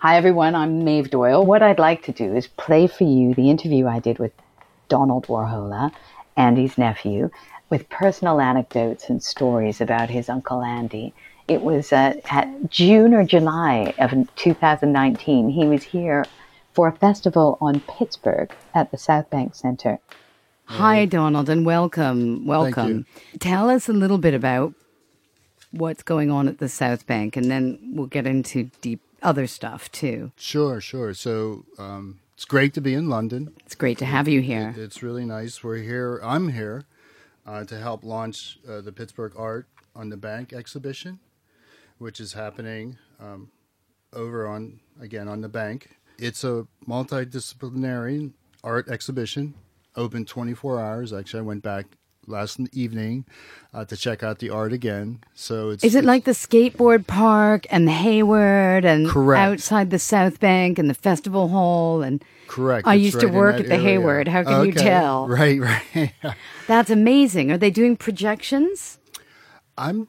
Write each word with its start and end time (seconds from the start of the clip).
Hi, 0.00 0.18
everyone. 0.18 0.54
I'm 0.54 0.84
Maeve 0.84 1.08
Doyle. 1.08 1.44
What 1.44 1.62
I'd 1.62 1.78
like 1.78 2.02
to 2.02 2.12
do 2.12 2.36
is 2.36 2.48
play 2.48 2.86
for 2.86 3.04
you 3.04 3.32
the 3.32 3.48
interview 3.48 3.86
I 3.86 3.98
did 3.98 4.18
with 4.18 4.32
Donald 4.90 5.26
Warhola, 5.26 5.90
Andy's 6.36 6.76
nephew, 6.76 7.30
with 7.70 7.88
personal 7.88 8.38
anecdotes 8.38 9.08
and 9.08 9.22
stories 9.22 9.80
about 9.80 10.10
his 10.10 10.28
Uncle 10.28 10.62
Andy. 10.62 11.14
It 11.48 11.62
was 11.62 11.94
uh, 11.94 12.12
at 12.26 12.68
June 12.68 13.14
or 13.14 13.24
July 13.24 13.94
of 13.98 14.12
2019. 14.36 15.48
He 15.48 15.64
was 15.64 15.82
here 15.82 16.26
for 16.74 16.88
a 16.88 16.92
festival 16.92 17.56
on 17.62 17.80
Pittsburgh 17.80 18.52
at 18.74 18.90
the 18.90 18.98
South 18.98 19.30
Bank 19.30 19.54
Center. 19.54 19.98
Hi, 20.66 21.06
Donald, 21.06 21.48
and 21.48 21.64
welcome. 21.64 22.44
Welcome. 22.44 23.06
Tell 23.38 23.70
us 23.70 23.88
a 23.88 23.94
little 23.94 24.18
bit 24.18 24.34
about 24.34 24.74
what's 25.70 26.02
going 26.02 26.30
on 26.30 26.48
at 26.48 26.58
the 26.58 26.68
South 26.68 27.06
Bank, 27.06 27.34
and 27.34 27.50
then 27.50 27.78
we'll 27.94 28.08
get 28.08 28.26
into 28.26 28.64
deep 28.82 29.00
other 29.26 29.46
stuff 29.46 29.90
too. 29.90 30.32
Sure, 30.36 30.80
sure. 30.80 31.12
So 31.12 31.66
um, 31.78 32.20
it's 32.34 32.44
great 32.44 32.72
to 32.74 32.80
be 32.80 32.94
in 32.94 33.10
London. 33.10 33.54
It's 33.66 33.74
great 33.74 33.98
to 33.98 34.04
have 34.06 34.28
you 34.28 34.40
here. 34.40 34.72
It, 34.76 34.80
it's 34.80 35.02
really 35.02 35.24
nice. 35.24 35.64
We're 35.64 35.78
here. 35.78 36.20
I'm 36.22 36.50
here 36.50 36.84
uh, 37.44 37.64
to 37.64 37.78
help 37.78 38.04
launch 38.04 38.58
uh, 38.68 38.80
the 38.80 38.92
Pittsburgh 38.92 39.32
Art 39.36 39.66
on 39.94 40.10
the 40.10 40.16
Bank 40.16 40.52
exhibition, 40.52 41.18
which 41.98 42.20
is 42.20 42.34
happening 42.34 42.98
um, 43.18 43.50
over 44.12 44.46
on 44.46 44.80
again 45.00 45.28
on 45.28 45.40
the 45.40 45.48
bank. 45.48 45.96
It's 46.18 46.44
a 46.44 46.66
multidisciplinary 46.88 48.32
art 48.62 48.88
exhibition, 48.88 49.54
open 49.96 50.24
24 50.24 50.80
hours. 50.80 51.12
Actually, 51.12 51.40
I 51.40 51.42
went 51.42 51.62
back 51.62 51.98
last 52.26 52.60
evening 52.72 53.24
uh, 53.72 53.84
to 53.84 53.96
check 53.96 54.22
out 54.22 54.38
the 54.38 54.50
art 54.50 54.72
again. 54.72 55.20
So 55.34 55.70
it's 55.70 55.84
is 55.84 55.94
it 55.94 55.98
it's, 55.98 56.06
like 56.06 56.24
the 56.24 56.32
skateboard 56.32 57.06
park 57.06 57.66
and 57.70 57.86
the 57.86 57.92
Hayward 57.92 58.84
and 58.84 59.08
Correct. 59.08 59.40
outside 59.40 59.90
the 59.90 59.98
South 59.98 60.40
Bank 60.40 60.78
and 60.78 60.88
the 60.90 60.94
festival 60.94 61.48
hall 61.48 62.02
and 62.02 62.24
correct? 62.48 62.86
I 62.86 62.94
It's 62.94 63.04
used 63.04 63.20
to 63.20 63.26
right 63.26 63.32
in 63.32 63.38
work 63.38 63.56
at 63.60 63.66
the 63.66 63.74
area. 63.74 63.84
Hayward. 63.84 64.28
How 64.28 64.44
can 64.44 64.66
you 64.66 64.72
tell? 64.72 65.28
Right, 65.36 65.60
right. 65.60 66.12
That's 66.66 66.90
amazing. 66.90 67.50
Are 67.52 67.58
they 67.58 67.70
doing 67.70 67.96
projections? 67.96 68.98
I'm. 69.76 70.08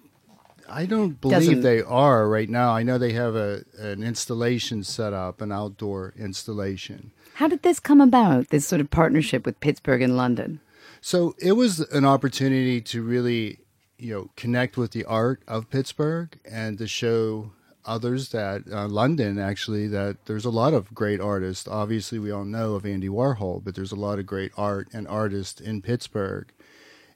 I 0.69 0.85
don't 0.85 1.19
believe 1.21 1.39
Doesn't- 1.39 1.61
they 1.61 1.81
are 1.81 2.27
right 2.27 2.49
now. 2.49 2.71
I 2.75 2.83
know 2.83 2.97
they 2.97 3.13
have 3.13 3.35
a 3.35 3.63
an 3.79 4.03
installation 4.03 4.83
set 4.83 5.13
up, 5.13 5.41
an 5.41 5.51
outdoor 5.51 6.13
installation. 6.17 7.11
How 7.35 7.47
did 7.47 7.61
this 7.61 7.79
come 7.79 8.01
about? 8.01 8.49
This 8.49 8.65
sort 8.67 8.81
of 8.81 8.89
partnership 8.89 9.45
with 9.45 9.59
Pittsburgh 9.59 10.01
and 10.01 10.17
London. 10.17 10.59
So 11.07 11.35
it 11.37 11.53
was 11.53 11.79
an 11.79 12.03
opportunity 12.03 12.81
to 12.81 13.01
really, 13.01 13.59
you 13.97 14.13
know, 14.13 14.29
connect 14.35 14.75
with 14.75 14.91
the 14.91 15.05
art 15.05 15.41
of 15.47 15.69
Pittsburgh 15.69 16.37
and 16.43 16.77
to 16.79 16.85
show 16.85 17.53
others 17.85 18.31
that 18.31 18.63
uh, 18.69 18.89
London 18.89 19.39
actually 19.39 19.87
that 19.87 20.25
there's 20.25 20.43
a 20.43 20.49
lot 20.49 20.73
of 20.73 20.93
great 20.93 21.21
artists. 21.21 21.65
Obviously, 21.65 22.19
we 22.19 22.29
all 22.29 22.43
know 22.43 22.75
of 22.75 22.85
Andy 22.85 23.07
Warhol, 23.07 23.63
but 23.63 23.73
there's 23.73 23.93
a 23.93 23.95
lot 23.95 24.19
of 24.19 24.25
great 24.25 24.51
art 24.57 24.89
and 24.91 25.07
artists 25.07 25.61
in 25.61 25.81
Pittsburgh. 25.81 26.51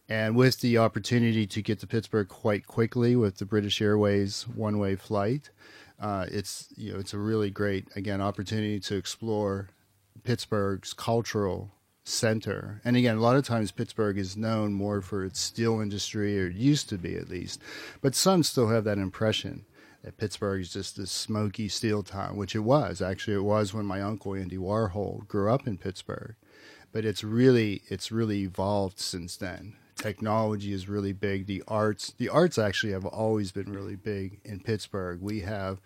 And 0.08 0.38
with 0.38 0.62
the 0.62 0.78
opportunity 0.78 1.46
to 1.48 1.62
get 1.62 1.82
to 1.82 1.86
Pittsburgh 1.86 2.30
quite 2.30 2.68
quickly 2.68 3.18
with 3.18 3.40
the 3.40 3.46
British 3.46 3.82
Airways 3.82 4.48
one-way 4.48 4.96
flight, 4.96 5.50
uh, 6.00 6.28
it's 6.32 6.70
you 6.78 6.94
know 6.94 7.00
it's 7.00 7.14
a 7.14 7.20
really 7.20 7.50
great 7.50 7.90
again 7.98 8.22
opportunity 8.22 8.80
to 8.80 8.96
explore 8.96 9.68
Pittsburgh's 10.24 10.94
cultural 10.94 11.72
center. 12.12 12.82
And 12.84 12.96
again, 12.96 13.18
a 13.18 13.22
lot 13.22 13.36
of 13.36 13.46
times 13.46 13.72
Pittsburgh 13.72 14.18
is 14.18 14.38
known 14.38 14.74
more 14.74 15.02
for 15.02 15.24
its 15.26 15.40
steel 15.40 15.80
industry, 15.80 16.40
or 16.40 16.48
used 16.48 16.90
to 16.90 16.98
be 16.98 17.16
at 17.16 17.30
least. 17.30 17.62
But 18.02 18.16
some 18.16 18.44
still 18.44 18.70
have 18.70 18.84
that 18.84 18.98
impression 18.98 19.66
that 20.04 20.18
Pittsburgh 20.18 20.62
is 20.62 20.74
just 20.74 20.98
this 20.98 21.12
smoky 21.12 21.68
steel 21.68 22.04
town, 22.04 22.38
which 22.38 22.56
it 22.56 22.60
was. 22.60 23.02
Actually, 23.02 23.36
it 23.36 23.44
was 23.44 23.74
when 23.74 23.86
my 23.86 24.02
uncle 24.02 24.36
Andy 24.36 24.58
Warhol 24.58 25.28
grew 25.28 25.52
up 25.52 25.68
in 25.68 25.78
Pittsburgh. 25.78 26.36
But 26.92 27.06
it's 27.06 27.24
really 27.24 27.84
it's 27.88 28.12
really 28.12 28.42
evolved 28.42 29.00
since 29.00 29.38
then. 29.38 29.78
Technology 29.96 30.74
is 30.74 30.90
really 30.90 31.14
big. 31.14 31.46
The 31.46 31.64
arts 31.68 32.14
the 32.18 32.30
arts 32.30 32.58
actually 32.58 32.92
have 32.92 33.06
always 33.06 33.52
been 33.52 33.72
really 33.72 33.96
big 33.96 34.42
in 34.44 34.60
Pittsburgh. 34.60 35.22
We 35.22 35.42
have 35.42 35.80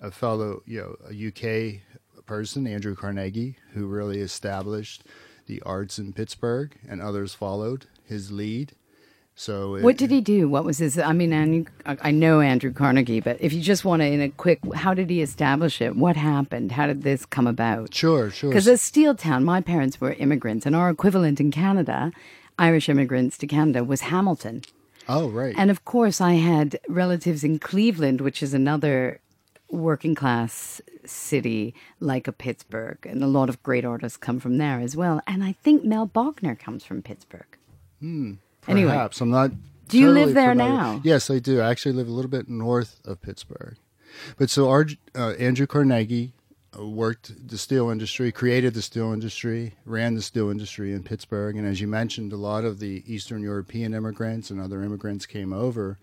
a 0.00 0.10
fellow, 0.10 0.62
you 0.64 0.80
know, 0.80 0.96
a 1.10 1.28
UK 1.28 1.82
person, 2.26 2.66
Andrew 2.66 2.94
Carnegie, 2.94 3.56
who 3.72 3.86
really 3.86 4.20
established 4.20 5.04
the 5.46 5.62
arts 5.62 5.98
in 5.98 6.12
Pittsburgh, 6.12 6.76
and 6.88 7.00
others 7.00 7.34
followed 7.34 7.86
his 8.04 8.30
lead. 8.32 8.72
So, 9.38 9.74
it- 9.74 9.82
What 9.84 9.98
did 9.98 10.10
he 10.10 10.22
do? 10.22 10.48
What 10.48 10.64
was 10.64 10.78
his? 10.78 10.98
I 10.98 11.12
mean, 11.12 11.32
Andrew, 11.32 11.64
I 11.84 11.96
I 12.08 12.10
know 12.10 12.40
Andrew 12.40 12.72
Carnegie, 12.72 13.20
but 13.20 13.36
if 13.40 13.52
you 13.52 13.60
just 13.60 13.84
want 13.84 14.00
to, 14.00 14.06
in 14.06 14.20
a 14.22 14.30
quick, 14.30 14.60
how 14.74 14.94
did 14.94 15.10
he 15.10 15.20
establish 15.20 15.82
it? 15.82 15.94
What 15.94 16.16
happened? 16.16 16.72
How 16.72 16.86
did 16.86 17.02
this 17.02 17.26
come 17.26 17.46
about? 17.46 17.92
Sure, 17.92 18.30
sure. 18.30 18.48
Because 18.50 18.66
as 18.66 18.80
Steel 18.80 19.14
Town, 19.14 19.44
my 19.44 19.60
parents 19.60 20.00
were 20.00 20.14
immigrants, 20.14 20.64
and 20.64 20.74
our 20.74 20.88
equivalent 20.88 21.38
in 21.38 21.50
Canada, 21.50 22.12
Irish 22.58 22.88
immigrants 22.88 23.36
to 23.38 23.46
Canada, 23.46 23.84
was 23.84 24.00
Hamilton. 24.12 24.62
oh, 25.08 25.28
right. 25.28 25.54
And 25.58 25.70
of 25.70 25.84
course, 25.84 26.18
I 26.20 26.34
had 26.34 26.80
relatives 26.88 27.44
in 27.44 27.58
Cleveland, 27.58 28.22
which 28.22 28.42
is 28.42 28.54
another 28.54 29.20
working 29.70 30.14
class 30.14 30.80
city 31.04 31.74
like 32.00 32.28
a 32.28 32.32
Pittsburgh, 32.32 32.98
and 33.04 33.22
a 33.22 33.26
lot 33.26 33.48
of 33.48 33.62
great 33.62 33.84
artists 33.84 34.16
come 34.16 34.38
from 34.40 34.58
there 34.58 34.80
as 34.80 34.96
well. 34.96 35.20
And 35.26 35.42
I 35.42 35.52
think 35.52 35.84
Mel 35.84 36.06
Bochner 36.08 36.58
comes 36.58 36.84
from 36.84 37.02
Pittsburgh. 37.02 37.46
Anyway, 38.02 38.90
Perhaps 38.90 39.20
I'm 39.20 39.30
not. 39.30 39.50
Do 39.88 39.98
you 39.98 40.06
totally 40.06 40.26
live 40.26 40.34
there 40.34 40.50
familiar. 40.50 40.72
now? 40.74 41.00
Yes, 41.04 41.30
I 41.30 41.38
do. 41.38 41.60
I 41.60 41.70
actually 41.70 41.92
live 41.92 42.08
a 42.08 42.12
little 42.12 42.30
bit 42.30 42.48
north 42.48 43.00
of 43.04 43.20
Pittsburgh. 43.22 43.76
But 44.38 44.50
so 44.50 44.68
our, 44.68 44.86
uh, 45.14 45.30
Andrew 45.38 45.66
Carnegie 45.66 46.32
uh, 46.76 46.84
worked 46.84 47.48
the 47.48 47.58
steel 47.58 47.90
industry, 47.90 48.32
created 48.32 48.74
the 48.74 48.82
steel 48.82 49.12
industry, 49.12 49.74
ran 49.84 50.14
the 50.14 50.22
steel 50.22 50.50
industry 50.50 50.92
in 50.92 51.02
Pittsburgh, 51.02 51.56
and 51.56 51.66
as 51.66 51.80
you 51.80 51.86
mentioned, 51.86 52.32
a 52.32 52.36
lot 52.36 52.64
of 52.64 52.80
the 52.80 53.04
Eastern 53.06 53.42
European 53.42 53.94
immigrants 53.94 54.50
and 54.50 54.60
other 54.60 54.82
immigrants 54.82 55.26
came 55.26 55.52
over 55.52 55.98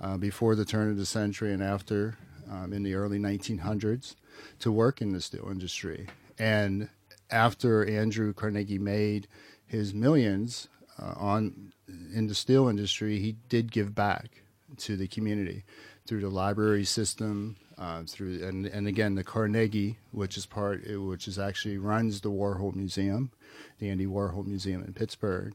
uh, 0.00 0.16
before 0.16 0.54
the 0.54 0.64
turn 0.64 0.90
of 0.90 0.96
the 0.96 1.06
century 1.06 1.52
and 1.52 1.62
after 1.62 2.18
um, 2.50 2.72
in 2.72 2.82
the 2.82 2.94
early 2.94 3.18
1900s 3.18 4.14
to 4.60 4.72
work 4.72 5.00
in 5.00 5.12
the 5.12 5.20
steel 5.20 5.48
industry. 5.50 6.08
And 6.38 6.88
after 7.30 7.84
Andrew 7.84 8.32
Carnegie 8.32 8.78
made 8.78 9.28
his 9.66 9.94
millions 9.94 10.68
uh, 10.98 11.14
on 11.16 11.72
in 12.14 12.26
the 12.26 12.34
steel 12.34 12.68
industry, 12.68 13.18
he 13.18 13.36
did 13.48 13.72
give 13.72 13.94
back 13.94 14.42
to 14.78 14.96
the 14.96 15.08
community 15.08 15.64
through 16.06 16.20
the 16.20 16.28
library 16.28 16.84
system, 16.84 17.56
uh, 17.78 18.02
through 18.06 18.44
and 18.46 18.66
and 18.66 18.86
again 18.86 19.14
the 19.14 19.24
Carnegie, 19.24 19.98
which 20.10 20.36
is 20.36 20.46
part, 20.46 20.82
which 20.86 21.26
is 21.26 21.38
actually 21.38 21.78
runs 21.78 22.20
the 22.20 22.30
Warhol 22.30 22.74
Museum, 22.74 23.30
the 23.78 23.90
Andy 23.90 24.06
Warhol 24.06 24.46
Museum 24.46 24.82
in 24.82 24.92
Pittsburgh, 24.92 25.54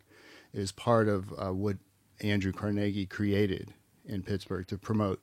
is 0.54 0.72
part 0.72 1.08
of 1.08 1.32
uh, 1.38 1.54
what 1.54 1.78
Andrew 2.22 2.52
Carnegie 2.52 3.06
created 3.06 3.74
in 4.06 4.24
Pittsburgh 4.24 4.68
to 4.68 4.78
promote 4.78 5.22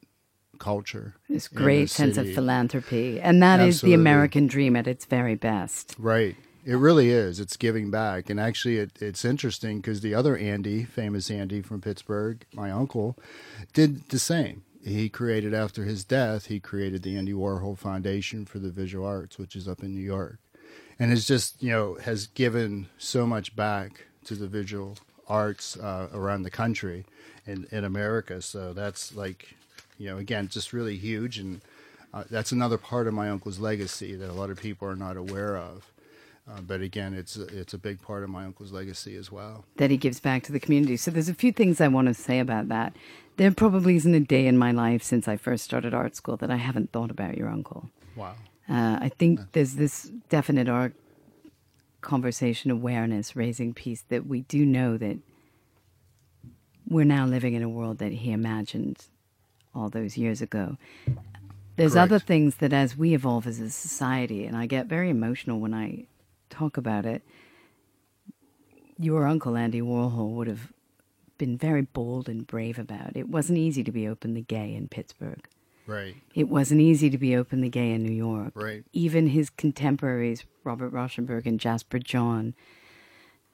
culture. 0.58 1.14
this 1.28 1.48
great 1.48 1.90
sense 1.90 2.16
of 2.16 2.32
philanthropy. 2.32 3.20
And 3.20 3.42
that 3.42 3.60
is 3.60 3.80
the 3.80 3.94
American 3.94 4.46
dream 4.46 4.76
at 4.76 4.86
its 4.86 5.04
very 5.04 5.34
best. 5.34 5.94
Right. 5.98 6.36
It 6.66 6.76
really 6.76 7.10
is. 7.10 7.40
It's 7.40 7.58
giving 7.58 7.90
back. 7.90 8.30
And 8.30 8.40
actually, 8.40 8.78
it, 8.78 8.92
it's 9.00 9.24
interesting 9.24 9.78
because 9.78 10.00
the 10.00 10.14
other 10.14 10.36
Andy, 10.36 10.84
famous 10.84 11.30
Andy 11.30 11.60
from 11.60 11.82
Pittsburgh, 11.82 12.46
my 12.54 12.70
uncle, 12.70 13.18
did 13.74 14.08
the 14.08 14.18
same. 14.18 14.62
He 14.82 15.08
created, 15.08 15.52
after 15.54 15.84
his 15.84 16.04
death, 16.04 16.46
he 16.46 16.60
created 16.60 17.02
the 17.02 17.16
Andy 17.16 17.32
Warhol 17.32 17.76
Foundation 17.76 18.44
for 18.46 18.58
the 18.58 18.70
Visual 18.70 19.06
Arts, 19.06 19.38
which 19.38 19.56
is 19.56 19.68
up 19.68 19.82
in 19.82 19.94
New 19.94 20.02
York. 20.02 20.38
And 20.98 21.10
has 21.10 21.26
just, 21.26 21.62
you 21.62 21.70
know, 21.70 21.96
has 22.02 22.26
given 22.28 22.88
so 22.98 23.26
much 23.26 23.56
back 23.56 24.06
to 24.24 24.34
the 24.34 24.46
visual 24.46 24.96
arts 25.28 25.76
uh, 25.76 26.08
around 26.12 26.42
the 26.42 26.50
country 26.50 27.04
and 27.46 27.66
in 27.70 27.84
America. 27.84 28.40
So 28.40 28.72
that's 28.72 29.14
like, 29.14 29.54
you 29.98 30.08
know, 30.08 30.18
again, 30.18 30.48
just 30.48 30.72
really 30.72 30.96
huge. 30.96 31.38
And 31.38 31.60
uh, 32.12 32.24
that's 32.30 32.52
another 32.52 32.78
part 32.78 33.06
of 33.06 33.14
my 33.14 33.28
uncle's 33.30 33.58
legacy 33.58 34.14
that 34.14 34.30
a 34.30 34.32
lot 34.32 34.50
of 34.50 34.60
people 34.60 34.88
are 34.88 34.96
not 34.96 35.16
aware 35.16 35.56
of. 35.56 35.90
Uh, 36.46 36.60
but 36.60 36.82
again, 36.82 37.14
it's 37.14 37.36
it's 37.36 37.72
a 37.72 37.78
big 37.78 38.02
part 38.02 38.22
of 38.22 38.28
my 38.28 38.44
uncle's 38.44 38.70
legacy 38.70 39.16
as 39.16 39.32
well. 39.32 39.64
that 39.76 39.90
he 39.90 39.96
gives 39.96 40.20
back 40.20 40.42
to 40.42 40.52
the 40.52 40.60
community. 40.60 40.96
So 40.96 41.10
there's 41.10 41.30
a 41.30 41.34
few 41.34 41.52
things 41.52 41.80
I 41.80 41.88
want 41.88 42.08
to 42.08 42.14
say 42.14 42.38
about 42.38 42.68
that. 42.68 42.94
There 43.38 43.50
probably 43.50 43.96
isn't 43.96 44.14
a 44.14 44.20
day 44.20 44.46
in 44.46 44.58
my 44.58 44.70
life 44.70 45.02
since 45.02 45.26
I 45.26 45.36
first 45.38 45.64
started 45.64 45.94
art 45.94 46.14
school 46.16 46.36
that 46.36 46.50
I 46.50 46.56
haven't 46.56 46.92
thought 46.92 47.10
about 47.10 47.38
your 47.38 47.48
uncle. 47.48 47.88
Wow. 48.14 48.34
Uh, 48.68 48.98
I 49.00 49.10
think 49.18 49.40
there's 49.52 49.74
this 49.74 50.10
definite 50.28 50.68
art 50.68 50.94
conversation 52.02 52.70
awareness, 52.70 53.34
raising 53.34 53.72
peace 53.72 54.04
that 54.10 54.26
we 54.26 54.42
do 54.42 54.66
know 54.66 54.98
that 54.98 55.18
we're 56.86 57.04
now 57.04 57.24
living 57.24 57.54
in 57.54 57.62
a 57.62 57.68
world 57.68 57.98
that 57.98 58.12
he 58.12 58.30
imagined 58.30 59.06
all 59.74 59.88
those 59.88 60.16
years 60.16 60.40
ago. 60.40 60.76
There's 61.76 61.94
Correct. 61.94 62.12
other 62.12 62.18
things 62.18 62.56
that 62.56 62.72
as 62.72 62.96
we 62.96 63.14
evolve 63.14 63.46
as 63.46 63.58
a 63.58 63.70
society, 63.70 64.46
and 64.46 64.56
I 64.56 64.66
get 64.66 64.86
very 64.86 65.10
emotional 65.10 65.58
when 65.58 65.74
I 65.74 66.06
talk 66.48 66.76
about 66.76 67.04
it, 67.04 67.22
your 68.98 69.26
uncle 69.26 69.56
Andy 69.56 69.80
Warhol 69.80 70.30
would 70.30 70.46
have 70.46 70.72
been 71.36 71.58
very 71.58 71.82
bold 71.82 72.28
and 72.28 72.46
brave 72.46 72.78
about. 72.78 73.16
It 73.16 73.28
wasn't 73.28 73.58
easy 73.58 73.82
to 73.82 73.90
be 73.90 74.06
openly 74.06 74.42
gay 74.42 74.72
in 74.72 74.88
Pittsburgh. 74.88 75.46
Right. 75.86 76.16
It 76.34 76.48
wasn't 76.48 76.80
easy 76.80 77.10
to 77.10 77.18
be 77.18 77.36
openly 77.36 77.68
gay 77.68 77.92
in 77.92 78.02
New 78.02 78.12
York. 78.12 78.52
Right. 78.54 78.84
Even 78.92 79.26
his 79.28 79.50
contemporaries, 79.50 80.44
Robert 80.62 80.92
Rauschenberg 80.92 81.44
and 81.46 81.60
Jasper 81.60 81.98
Johns, 81.98 82.54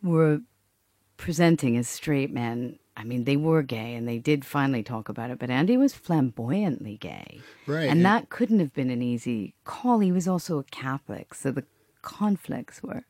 were 0.02 0.42
presenting 1.16 1.76
as 1.76 1.88
straight 1.88 2.32
men. 2.32 2.78
I 3.00 3.04
mean, 3.04 3.24
they 3.24 3.36
were 3.36 3.62
gay 3.62 3.94
and 3.94 4.06
they 4.06 4.18
did 4.18 4.44
finally 4.44 4.82
talk 4.82 5.08
about 5.08 5.30
it, 5.30 5.38
but 5.38 5.48
Andy 5.48 5.78
was 5.78 5.94
flamboyantly 5.94 6.98
gay. 6.98 7.40
Right. 7.66 7.88
And 7.88 8.04
that 8.04 8.28
couldn't 8.28 8.60
have 8.60 8.74
been 8.74 8.90
an 8.90 9.00
easy 9.00 9.54
call. 9.64 10.00
He 10.00 10.12
was 10.12 10.28
also 10.28 10.58
a 10.58 10.64
Catholic, 10.64 11.32
so 11.32 11.50
the 11.50 11.64
conflicts 12.02 12.82
were 12.82 13.04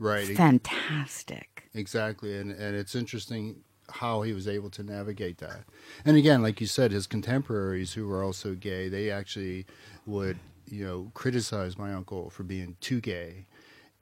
right. 0.00 0.36
fantastic. 0.36 1.68
Exactly. 1.72 2.36
And 2.36 2.50
and 2.50 2.74
it's 2.74 2.96
interesting 2.96 3.62
how 3.88 4.22
he 4.22 4.32
was 4.32 4.48
able 4.48 4.70
to 4.70 4.82
navigate 4.82 5.38
that. 5.38 5.62
And 6.04 6.16
again, 6.16 6.42
like 6.42 6.60
you 6.60 6.66
said, 6.66 6.90
his 6.90 7.06
contemporaries 7.06 7.92
who 7.92 8.08
were 8.08 8.24
also 8.24 8.54
gay, 8.54 8.88
they 8.88 9.12
actually 9.12 9.66
would, 10.04 10.36
you 10.68 10.84
know, 10.84 11.12
criticize 11.14 11.78
my 11.78 11.94
uncle 11.94 12.28
for 12.28 12.42
being 12.42 12.76
too 12.80 13.00
gay 13.00 13.46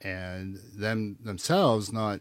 and 0.00 0.58
them 0.74 1.18
themselves 1.22 1.92
not 1.92 2.20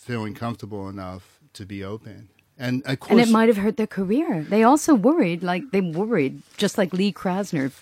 feeling 0.00 0.34
comfortable 0.34 0.88
enough 0.88 1.33
to 1.54 1.66
be 1.66 1.82
open. 1.84 2.28
And 2.56 2.82
of 2.84 3.00
course, 3.00 3.10
And 3.12 3.20
it 3.20 3.32
might 3.32 3.48
have 3.48 3.56
hurt 3.56 3.76
their 3.76 3.86
career. 3.86 4.46
They 4.48 4.62
also 4.62 4.94
worried, 4.94 5.42
like 5.42 5.70
they 5.72 5.80
worried, 5.80 6.42
just 6.56 6.78
like 6.78 6.92
Lee 6.92 7.12
Krasner 7.12 7.72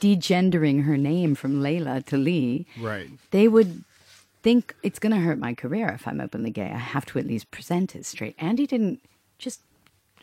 degendering 0.00 0.84
her 0.84 0.96
name 0.96 1.34
from 1.34 1.60
Layla 1.60 2.04
to 2.06 2.16
Lee. 2.16 2.66
right. 2.80 3.08
They 3.32 3.48
would 3.48 3.84
think 4.42 4.74
it's 4.82 4.98
going 4.98 5.12
to 5.12 5.20
hurt 5.20 5.38
my 5.38 5.54
career 5.54 5.88
if 5.88 6.08
I'm 6.08 6.20
openly 6.20 6.50
gay. 6.50 6.70
I 6.72 6.78
have 6.78 7.04
to 7.06 7.18
at 7.18 7.26
least 7.26 7.50
present 7.50 7.94
as 7.94 8.06
straight. 8.06 8.34
Andy 8.38 8.66
didn't 8.66 9.00
just 9.38 9.60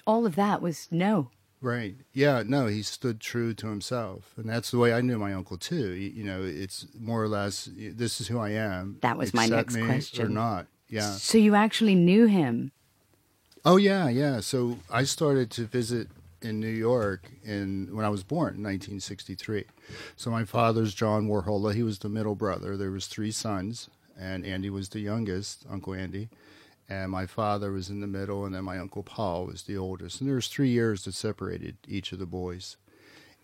all 0.05 0.25
of 0.25 0.35
that 0.35 0.61
was 0.61 0.87
no. 0.89 1.29
Right. 1.59 1.95
Yeah. 2.13 2.43
No, 2.45 2.67
he 2.67 2.81
stood 2.83 3.19
true 3.19 3.53
to 3.55 3.67
himself, 3.67 4.33
and 4.37 4.47
that's 4.47 4.71
the 4.71 4.77
way 4.77 4.93
I 4.93 5.01
knew 5.01 5.17
my 5.17 5.33
uncle 5.33 5.57
too. 5.57 5.91
You, 5.91 6.09
you 6.09 6.23
know, 6.23 6.41
it's 6.43 6.87
more 6.99 7.21
or 7.21 7.27
less 7.27 7.69
this 7.75 8.21
is 8.21 8.27
who 8.27 8.39
I 8.39 8.51
am. 8.51 8.97
That 9.01 9.17
was 9.17 9.33
my 9.33 9.47
next 9.47 9.75
me 9.75 9.85
question. 9.85 10.25
Or 10.25 10.29
not. 10.29 10.67
Yeah. 10.89 11.11
So 11.11 11.37
you 11.37 11.55
actually 11.55 11.95
knew 11.95 12.27
him. 12.27 12.71
Oh 13.65 13.77
yeah, 13.77 14.07
yeah. 14.07 14.39
So 14.39 14.79
I 14.89 15.03
started 15.03 15.51
to 15.51 15.65
visit 15.65 16.07
in 16.41 16.59
New 16.59 16.67
York 16.67 17.29
in 17.43 17.89
when 17.91 18.05
I 18.05 18.09
was 18.09 18.23
born 18.23 18.55
in 18.55 18.63
1963. 18.63 19.65
So 20.15 20.31
my 20.31 20.45
father's 20.45 20.93
John 20.93 21.27
Warhola. 21.27 21.73
He 21.73 21.83
was 21.83 21.99
the 21.99 22.09
middle 22.09 22.35
brother. 22.35 22.77
There 22.77 22.91
was 22.91 23.07
three 23.07 23.31
sons, 23.31 23.89
and 24.19 24.45
Andy 24.45 24.69
was 24.69 24.89
the 24.89 24.99
youngest, 24.99 25.65
Uncle 25.69 25.93
Andy. 25.93 26.29
And 26.89 27.11
my 27.11 27.25
father 27.25 27.71
was 27.71 27.89
in 27.89 27.99
the 27.99 28.07
middle, 28.07 28.45
and 28.45 28.55
then 28.55 28.63
my 28.63 28.77
uncle 28.77 29.03
Paul 29.03 29.45
was 29.45 29.63
the 29.63 29.75
oldest. 29.75 30.21
And 30.21 30.29
there 30.29 30.37
was 30.37 30.47
three 30.47 30.69
years 30.69 31.03
that 31.03 31.15
separated 31.15 31.75
each 31.85 32.13
of 32.13 32.19
the 32.19 32.25
boys. 32.25 32.77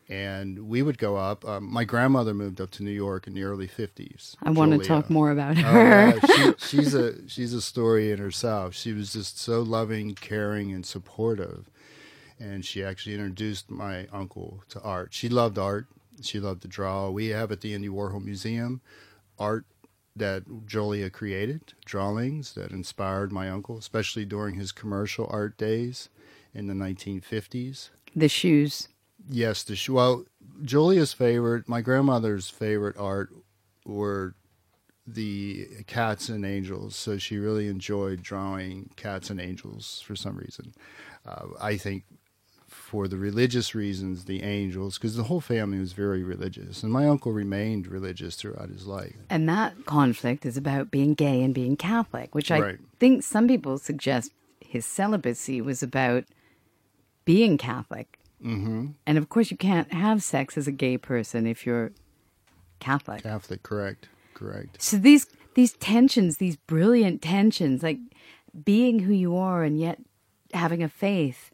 And 0.10 0.68
we 0.68 0.82
would 0.82 0.98
go 0.98 1.16
up. 1.16 1.46
Um, 1.46 1.72
my 1.72 1.86
grandmother 1.86 2.34
moved 2.34 2.60
up 2.60 2.72
to 2.72 2.84
New 2.84 2.92
York 2.92 3.26
in 3.26 3.34
the 3.34 3.44
early 3.44 3.68
50s. 3.68 4.36
I 4.44 4.50
want 4.52 4.72
to 4.74 4.86
talk 4.86 5.10
more 5.10 5.32
about 5.32 5.58
Oh, 5.58 5.62
her. 5.62 6.20
yeah. 6.20 6.20
she, 6.28 6.54
she's 6.78 6.94
a 6.94 7.28
she's 7.30 7.54
a 7.54 7.62
story 7.62 8.12
in 8.12 8.20
herself. 8.20 8.76
She 8.76 8.92
was 8.92 9.14
just 9.14 9.40
so 9.40 9.62
loving, 9.62 10.14
caring, 10.16 10.72
and 10.74 10.86
supportive. 10.86 11.70
And 12.40 12.66
she 12.66 12.84
actually 12.84 13.16
introduced 13.16 13.72
my 13.72 14.08
uncle 14.12 14.64
to 14.70 14.82
art. 14.82 15.14
She 15.14 15.30
loved 15.30 15.58
art. 15.58 15.88
She 16.22 16.40
loved 16.40 16.62
to 16.64 16.68
draw. 16.68 17.10
We 17.10 17.28
have 17.28 17.52
at 17.52 17.62
the 17.62 17.74
Andy 17.74 17.88
Warhol 17.90 18.24
Museum 18.24 18.82
art 19.40 19.66
that 20.16 20.44
Julia 20.68 21.10
created, 21.10 21.74
drawings 21.86 22.54
that 22.54 22.72
inspired 22.72 23.32
my 23.32 23.50
uncle, 23.50 23.78
especially 23.78 24.26
during 24.26 24.56
his 24.56 24.72
commercial 24.72 25.28
art 25.32 25.58
days 25.58 26.10
in 26.54 26.68
the 26.68 26.74
1950s. 26.76 27.90
the 28.16 28.28
shoes. 28.28 28.90
Yes, 29.30 29.64
the 29.64 29.76
sh- 29.76 29.90
well, 29.90 30.26
Julia's 30.64 31.14
favorite, 31.14 31.68
my 31.70 31.82
grandmother's 31.82 32.50
favorite 32.50 32.98
art 32.98 33.30
were 33.86 34.36
the 35.08 35.68
cats 35.88 36.30
and 36.30 36.46
angels. 36.46 36.96
So 36.96 37.18
she 37.18 37.38
really 37.38 37.68
enjoyed 37.68 38.22
drawing 38.22 38.92
cats 38.96 39.30
and 39.30 39.40
angels 39.40 40.02
for 40.06 40.16
some 40.16 40.38
reason. 40.38 40.74
Uh, 41.26 41.48
I 41.60 41.78
think 41.78 42.04
for 42.68 43.08
the 43.08 43.18
religious 43.18 43.76
reasons, 43.76 44.26
the 44.26 44.44
angels, 44.44 44.98
because 44.98 45.16
the 45.16 45.24
whole 45.24 45.42
family 45.42 45.80
was 45.80 45.94
very 45.94 46.24
religious, 46.24 46.84
and 46.84 46.92
my 46.92 47.08
uncle 47.08 47.32
remained 47.32 47.88
religious 47.88 48.36
throughout 48.36 48.70
his 48.70 48.88
life. 48.88 49.16
And 49.30 49.48
that 49.48 49.86
conflict 49.86 50.46
is 50.46 50.58
about 50.58 50.90
being 50.92 51.14
gay 51.14 51.42
and 51.44 51.54
being 51.54 51.76
Catholic, 51.78 52.34
which 52.34 52.52
I 52.52 52.60
Right. 52.62 52.80
think 53.00 53.24
some 53.24 53.48
people 53.48 53.78
suggest 53.78 54.32
his 54.60 54.86
celibacy 54.86 55.62
was 55.62 55.84
about 55.84 56.26
being 57.26 57.58
Catholic. 57.58 58.20
Mm-hmm. 58.44 58.88
And 59.06 59.18
of 59.18 59.30
course, 59.30 59.52
you 59.52 59.58
can't 59.58 59.92
have 59.94 60.22
sex 60.22 60.58
as 60.58 60.68
a 60.68 60.72
gay 60.72 60.98
person 60.98 61.48
if 61.48 61.66
you're 61.66 61.92
Catholic. 62.80 63.24
Catholic, 63.24 63.64
correct, 63.64 64.10
correct. 64.34 64.82
So 64.82 64.98
these 64.98 65.28
these 65.56 65.74
tensions, 65.74 66.38
these 66.38 66.56
brilliant 66.56 67.22
tensions, 67.22 67.84
like 67.84 68.00
being 68.66 69.00
who 69.00 69.14
you 69.14 69.38
are 69.38 69.64
and 69.64 69.80
yet 69.80 70.00
having 70.54 70.84
a 70.84 70.90
faith, 70.90 71.52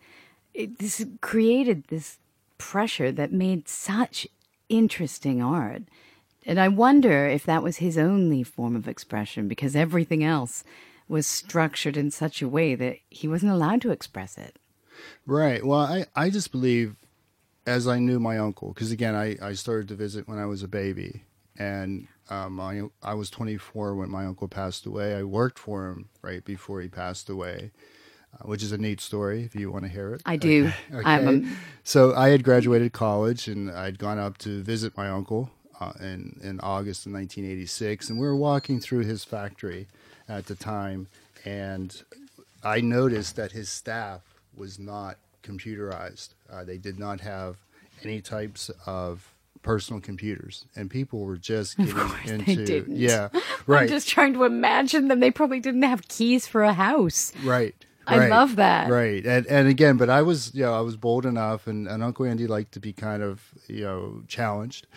it, 0.53 0.80
this 0.80 1.06
created 1.21 1.86
this 1.86 2.18
pressure 2.57 3.12
that 3.12 3.31
made 3.31 3.68
such 3.68 4.27
interesting 4.68 5.42
art. 5.42 5.83
And 6.45 6.59
I 6.59 6.68
wonder 6.68 7.27
if 7.27 7.45
that 7.45 7.63
was 7.63 7.77
his 7.77 7.97
only 7.97 8.44
form 8.44 8.75
of 8.75 8.88
expression 8.88 9.47
because 9.47 9.75
everything 9.75 10.24
else 10.24 10.63
was 11.07 11.27
structured 11.27 11.97
in 11.97 12.12
such 12.12 12.42
a 12.42 12.47
way 12.47 12.75
that 12.75 12.97
he 13.09 13.27
wasn't 13.27 13.51
allowed 13.51 13.81
to 13.81 13.92
express 13.92 14.38
it. 14.38 14.57
Right. 15.25 15.66
Well, 15.66 15.80
I, 15.80 16.06
I 16.16 16.30
just 16.30 16.51
believe, 16.51 16.96
as 17.66 17.88
I 17.88 18.00
knew 18.00 18.19
my 18.19 18.38
uncle, 18.38 18.69
because 18.69 18.92
again, 18.92 19.16
I, 19.16 19.38
I 19.42 19.54
started 19.54 19.88
to 19.90 19.96
visit 19.96 20.28
when 20.28 20.40
I 20.40 20.46
was 20.46 20.63
a 20.63 20.68
baby, 20.68 21.24
and 21.57 22.07
um, 22.30 22.60
I, 22.60 22.84
I 23.04 23.13
was 23.13 23.30
24 23.30 23.96
when 23.96 24.10
my 24.10 24.25
uncle 24.25 24.48
passed 24.48 24.86
away. 24.86 25.16
I 25.16 25.24
worked 25.24 25.60
for 25.60 25.90
him 25.90 26.10
right 26.22 26.44
before 26.44 26.81
he 26.81 26.88
passed 26.88 27.30
away, 27.30 27.72
uh, 28.40 28.48
which 28.48 28.63
is 28.63 28.72
a 28.72 28.78
neat 28.78 29.01
story 29.01 29.44
if 29.44 29.56
you 29.56 29.72
want 29.72 29.86
to 29.86 29.90
hear 29.90 30.13
it. 30.13 30.22
I 30.25 30.38
do. 30.38 30.72
I'm 30.94 31.45
a, 31.45 31.56
So 31.84 32.16
I 32.16 32.30
had 32.30 32.44
graduated 32.44 32.94
college 32.94 33.48
and 33.48 33.72
I'd 33.72 33.98
gone 33.98 34.19
up 34.19 34.38
to 34.40 34.62
visit 34.62 34.95
my 34.95 35.10
uncle 35.10 35.50
uh, 35.80 35.94
in 36.00 36.40
in 36.44 36.60
August 36.60 37.06
of 37.06 37.13
1986, 37.13 38.10
and 38.10 38.19
we 38.19 38.28
were 38.28 38.36
walking 38.36 38.80
through 38.80 39.06
his 39.06 39.24
factory 39.24 39.88
at 40.28 40.45
the 40.45 40.56
time, 40.56 41.07
and 41.45 42.04
I 42.63 42.81
noticed 42.81 43.36
that 43.38 43.54
his 43.54 43.69
staff 43.69 44.22
was 44.59 44.79
not 44.79 45.17
computerized. 45.44 46.33
Uh, 46.51 46.63
they 46.63 46.77
did 46.77 47.00
not 47.00 47.21
have 47.21 47.57
any 48.03 48.21
types 48.21 48.69
of 48.85 49.33
personal 49.61 50.01
computers, 50.01 50.65
and 50.75 50.89
people 50.89 51.21
were 51.21 51.37
just 51.37 51.78
getting 51.78 51.95
into 52.25 52.66
didn't. 52.66 52.97
yeah, 52.97 53.30
right, 53.68 53.83
I'm 53.83 53.87
just 53.87 54.07
trying 54.07 54.33
to 54.33 54.44
imagine 54.44 55.07
them. 55.07 55.19
They 55.19 55.31
probably 55.31 55.59
didn't 55.59 55.83
have 55.83 56.07
keys 56.07 56.47
for 56.47 56.63
a 56.63 56.73
house. 56.73 57.33
right. 57.44 57.75
I 58.07 58.18
right, 58.18 58.30
love 58.31 58.56
that. 58.56 58.89
Right. 58.89 59.23
And 59.23 59.45
and 59.45 59.68
again, 59.68 59.97
but 59.97 60.09
I 60.09 60.23
was 60.23 60.54
you 60.56 60.63
know, 60.63 60.73
I 60.73 60.81
was 60.81 60.97
bold 60.97 61.28
enough 61.28 61.68
and, 61.68 61.87
and 61.87 62.04
Uncle 62.04 62.25
Andy 62.25 62.47
liked 62.47 62.71
to 62.71 62.80
be 62.80 62.92
kind 62.92 63.21
of, 63.21 63.54
you 63.68 63.83
know, 63.83 64.23
challenged. 64.28 64.87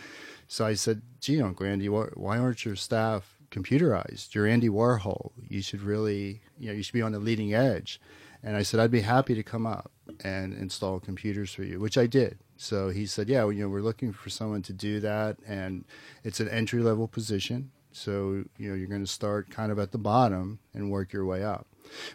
So 0.49 0.65
I 0.65 0.75
said, 0.75 1.03
gee, 1.21 1.41
Uncle 1.41 1.67
Andy, 1.67 1.89
why, 1.89 2.07
why 2.15 2.39
aren't 2.39 2.65
your 2.65 2.77
staff 2.77 3.39
computerized? 3.51 4.35
You're 4.35 4.47
Andy 4.47 4.69
Warhol. 4.69 5.33
You 5.49 5.63
should 5.63 5.83
really, 5.83 6.41
you 6.59 6.69
know, 6.69 6.73
you 6.73 6.83
should 6.83 6.95
be 6.95 7.03
on 7.03 7.13
the 7.13 7.19
leading 7.19 7.53
edge. 7.55 8.01
And 8.43 8.57
I 8.57 8.63
said, 8.63 8.81
I'd 8.81 8.91
be 8.91 9.03
happy 9.03 9.35
to 9.35 9.43
come 9.43 9.67
up 9.67 9.93
and 10.25 10.53
install 10.53 10.99
computers 10.99 11.53
for 11.53 11.63
you, 11.63 11.79
which 11.79 11.97
I 11.97 12.07
did. 12.07 12.39
So 12.57 12.91
he 12.91 13.07
said, 13.07 13.29
yeah, 13.29 13.45
well, 13.45 13.53
you 13.53 13.63
know, 13.63 13.69
we're 13.69 13.83
looking 13.83 14.13
for 14.13 14.31
someone 14.31 14.63
to 14.63 14.73
do 14.73 15.01
that. 15.01 15.37
And 15.47 15.85
it's 16.25 16.41
an 16.41 16.49
entry 16.49 16.83
level 16.83 17.07
position. 17.07 17.71
So, 17.93 18.45
you 18.57 18.69
know, 18.69 18.75
you're 18.75 18.89
going 18.89 19.05
to 19.05 19.11
start 19.11 19.51
kind 19.51 19.71
of 19.71 19.79
at 19.79 19.93
the 19.93 19.99
bottom 19.99 20.59
and 20.75 20.91
work 20.91 21.13
your 21.13 21.25
way 21.25 21.45
up. 21.45 21.67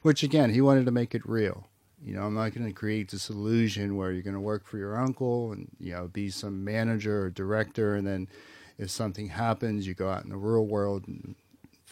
Which 0.02 0.24
again, 0.24 0.54
he 0.54 0.62
wanted 0.62 0.86
to 0.86 0.92
make 0.92 1.16
it 1.16 1.28
real. 1.28 1.68
You 2.04 2.16
know, 2.16 2.24
I'm 2.24 2.36
not 2.36 2.54
going 2.54 2.68
to 2.68 2.74
create 2.74 3.10
this 3.10 3.30
illusion 3.30 3.96
where 3.96 4.12
you're 4.12 4.22
going 4.22 4.34
to 4.34 4.40
work 4.40 4.66
for 4.66 4.78
your 4.78 4.98
uncle 4.98 5.52
and, 5.52 5.68
you 5.80 5.94
know, 5.94 6.08
be 6.08 6.30
some 6.30 6.64
manager 6.64 7.24
or 7.24 7.30
director. 7.30 7.96
And 7.96 8.06
then 8.06 8.28
if 8.78 8.90
something 8.90 9.28
happens, 9.30 9.88
you 9.88 9.94
go 9.94 10.10
out 10.10 10.24
in 10.24 10.30
the 10.30 10.38
real 10.38 10.66
world 10.66 11.08
and 11.08 11.36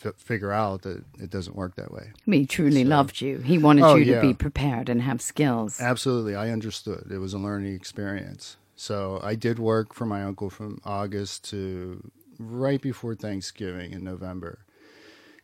f- 0.05 0.15
figure 0.15 0.51
out 0.51 0.83
that 0.83 1.03
it 1.19 1.29
doesn't 1.29 1.55
work 1.55 1.75
that 1.75 1.91
way. 1.91 2.11
He 2.25 2.45
truly 2.45 2.83
loved 2.85 3.21
you. 3.21 3.39
He 3.39 3.57
wanted 3.57 3.83
Oh, 3.83 3.95
you 3.95 4.05
to 4.05 4.11
yeah. 4.11 4.21
be 4.21 4.33
prepared 4.33 4.89
and 4.89 5.01
have 5.01 5.21
skills. 5.21 5.79
Absolutely. 5.81 6.35
I 6.35 6.49
understood. 6.51 7.07
It 7.11 7.17
was 7.19 7.33
a 7.33 7.37
learning 7.39 7.73
experience. 7.75 8.57
So 8.75 9.19
I 9.23 9.35
did 9.35 9.57
work 9.59 9.93
for 9.93 10.05
my 10.05 10.23
uncle 10.23 10.49
from 10.49 10.81
August 10.85 11.49
to 11.51 12.11
right 12.37 12.81
before 12.81 13.15
Thanksgiving 13.15 13.93
in 13.93 14.03
November. 14.03 14.59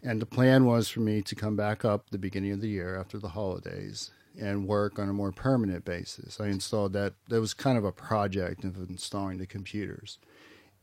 And 0.03 0.21
the 0.21 0.25
plan 0.25 0.65
was 0.65 0.89
for 0.89 0.99
me 0.99 1.21
to 1.21 1.35
come 1.35 1.55
back 1.55 1.85
up 1.85 2.09
the 2.09 2.17
beginning 2.17 2.51
of 2.51 2.61
the 2.61 2.67
year 2.69 2.99
after 2.99 3.17
the 3.19 3.29
holidays 3.29 4.11
and 4.39 4.67
work 4.67 4.97
on 4.97 5.07
a 5.09 5.13
more 5.13 5.31
permanent 5.31 5.85
basis. 5.85 6.39
I 6.41 6.47
installed 6.47 6.93
that. 6.93 7.13
That 7.27 7.39
was 7.39 7.53
kind 7.53 7.77
of 7.77 7.83
a 7.85 7.91
project 7.91 8.63
of 8.63 8.77
installing 8.89 9.37
the 9.37 9.45
computers. 9.45 10.17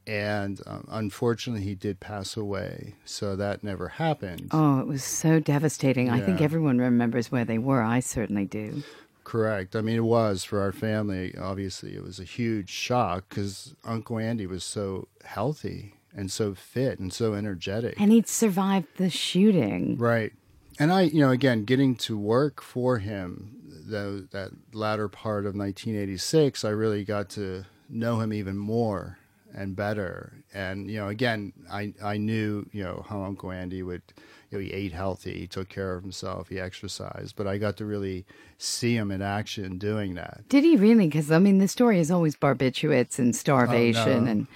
And 0.09 0.61
um, 0.67 0.89
unfortunately, 0.91 1.65
he 1.65 1.75
did 1.75 2.01
pass 2.01 2.35
away. 2.35 2.95
So 3.05 3.37
that 3.37 3.63
never 3.63 3.89
happened. 3.89 4.49
Oh, 4.53 4.81
it 4.81 4.87
was 4.87 5.05
so 5.05 5.39
devastating. 5.39 6.09
I 6.09 6.21
think 6.21 6.41
everyone 6.41 6.79
remembers 6.79 7.31
where 7.31 7.45
they 7.45 7.59
were. 7.59 7.83
I 7.83 8.01
certainly 8.01 8.47
do. 8.47 8.83
Correct. 9.25 9.77
I 9.77 9.83
mean, 9.83 9.97
it 9.97 10.05
was 10.05 10.45
for 10.45 10.63
our 10.63 10.73
family. 10.73 11.35
Obviously, 11.39 11.95
it 11.95 12.03
was 12.03 12.19
a 12.19 12.25
huge 12.25 12.71
shock 12.71 13.29
because 13.29 13.75
Uncle 13.85 14.19
Andy 14.19 14.47
was 14.47 14.65
so 14.65 15.09
healthy 15.25 15.93
and 16.17 16.33
so 16.33 16.55
fit 16.55 16.99
and 16.99 17.13
so 17.13 17.35
energetic. 17.35 18.01
And 18.01 18.11
he'd 18.11 18.27
survived 18.27 18.87
the 18.97 19.11
shooting. 19.11 19.99
Right. 19.99 20.33
And 20.79 20.91
I, 20.91 21.03
you 21.03 21.21
know, 21.21 21.31
again, 21.31 21.65
getting 21.65 21.95
to 21.97 22.17
work 22.17 22.63
for 22.63 22.99
him, 22.99 23.59
the, 23.87 24.27
that 24.31 24.53
latter 24.73 25.09
part 25.09 25.45
of 25.45 25.55
1986, 25.55 26.65
I 26.65 26.71
really 26.71 27.05
got 27.05 27.29
to 27.31 27.67
know 27.91 28.21
him 28.21 28.33
even 28.33 28.57
more 28.57 29.18
and 29.55 29.75
better. 29.77 30.33
And, 30.53 30.91
you 30.91 30.99
know, 30.99 31.09
again, 31.09 31.53
I, 31.71 31.95
I 32.03 32.17
knew, 32.17 32.69
you 32.73 32.83
know, 32.83 33.05
how 33.09 33.23
Uncle 33.23 33.51
Andy 33.51 33.83
would, 33.83 34.03
you 34.51 34.59
know, 34.59 34.65
he 34.65 34.73
ate 34.73 34.93
healthy, 34.93 35.41
he 35.41 35.47
took 35.47 35.69
care 35.69 35.95
of 35.95 36.03
himself, 36.03 36.49
he 36.49 36.59
exercised, 36.59 37.37
but 37.37 37.47
I 37.47 37.59
got 37.59 37.77
to 37.79 37.85
really 37.85 38.25
see 38.59 38.97
him 38.97 39.11
in 39.11 39.23
action 39.23 39.79
doing 39.79 40.15
that. 40.15 40.49
Did 40.49 40.65
he 40.65 40.77
really? 40.77 41.07
Because, 41.07 41.31
I 41.31 41.39
mean, 41.39 41.59
the 41.59 41.69
story 41.69 41.99
is 41.99 42.11
always 42.11 42.37
barbiturates 42.37 43.19
and 43.19 43.35
starvation. 43.35 44.09
Oh, 44.09 44.21
no. 44.21 44.31
And, 44.31 44.47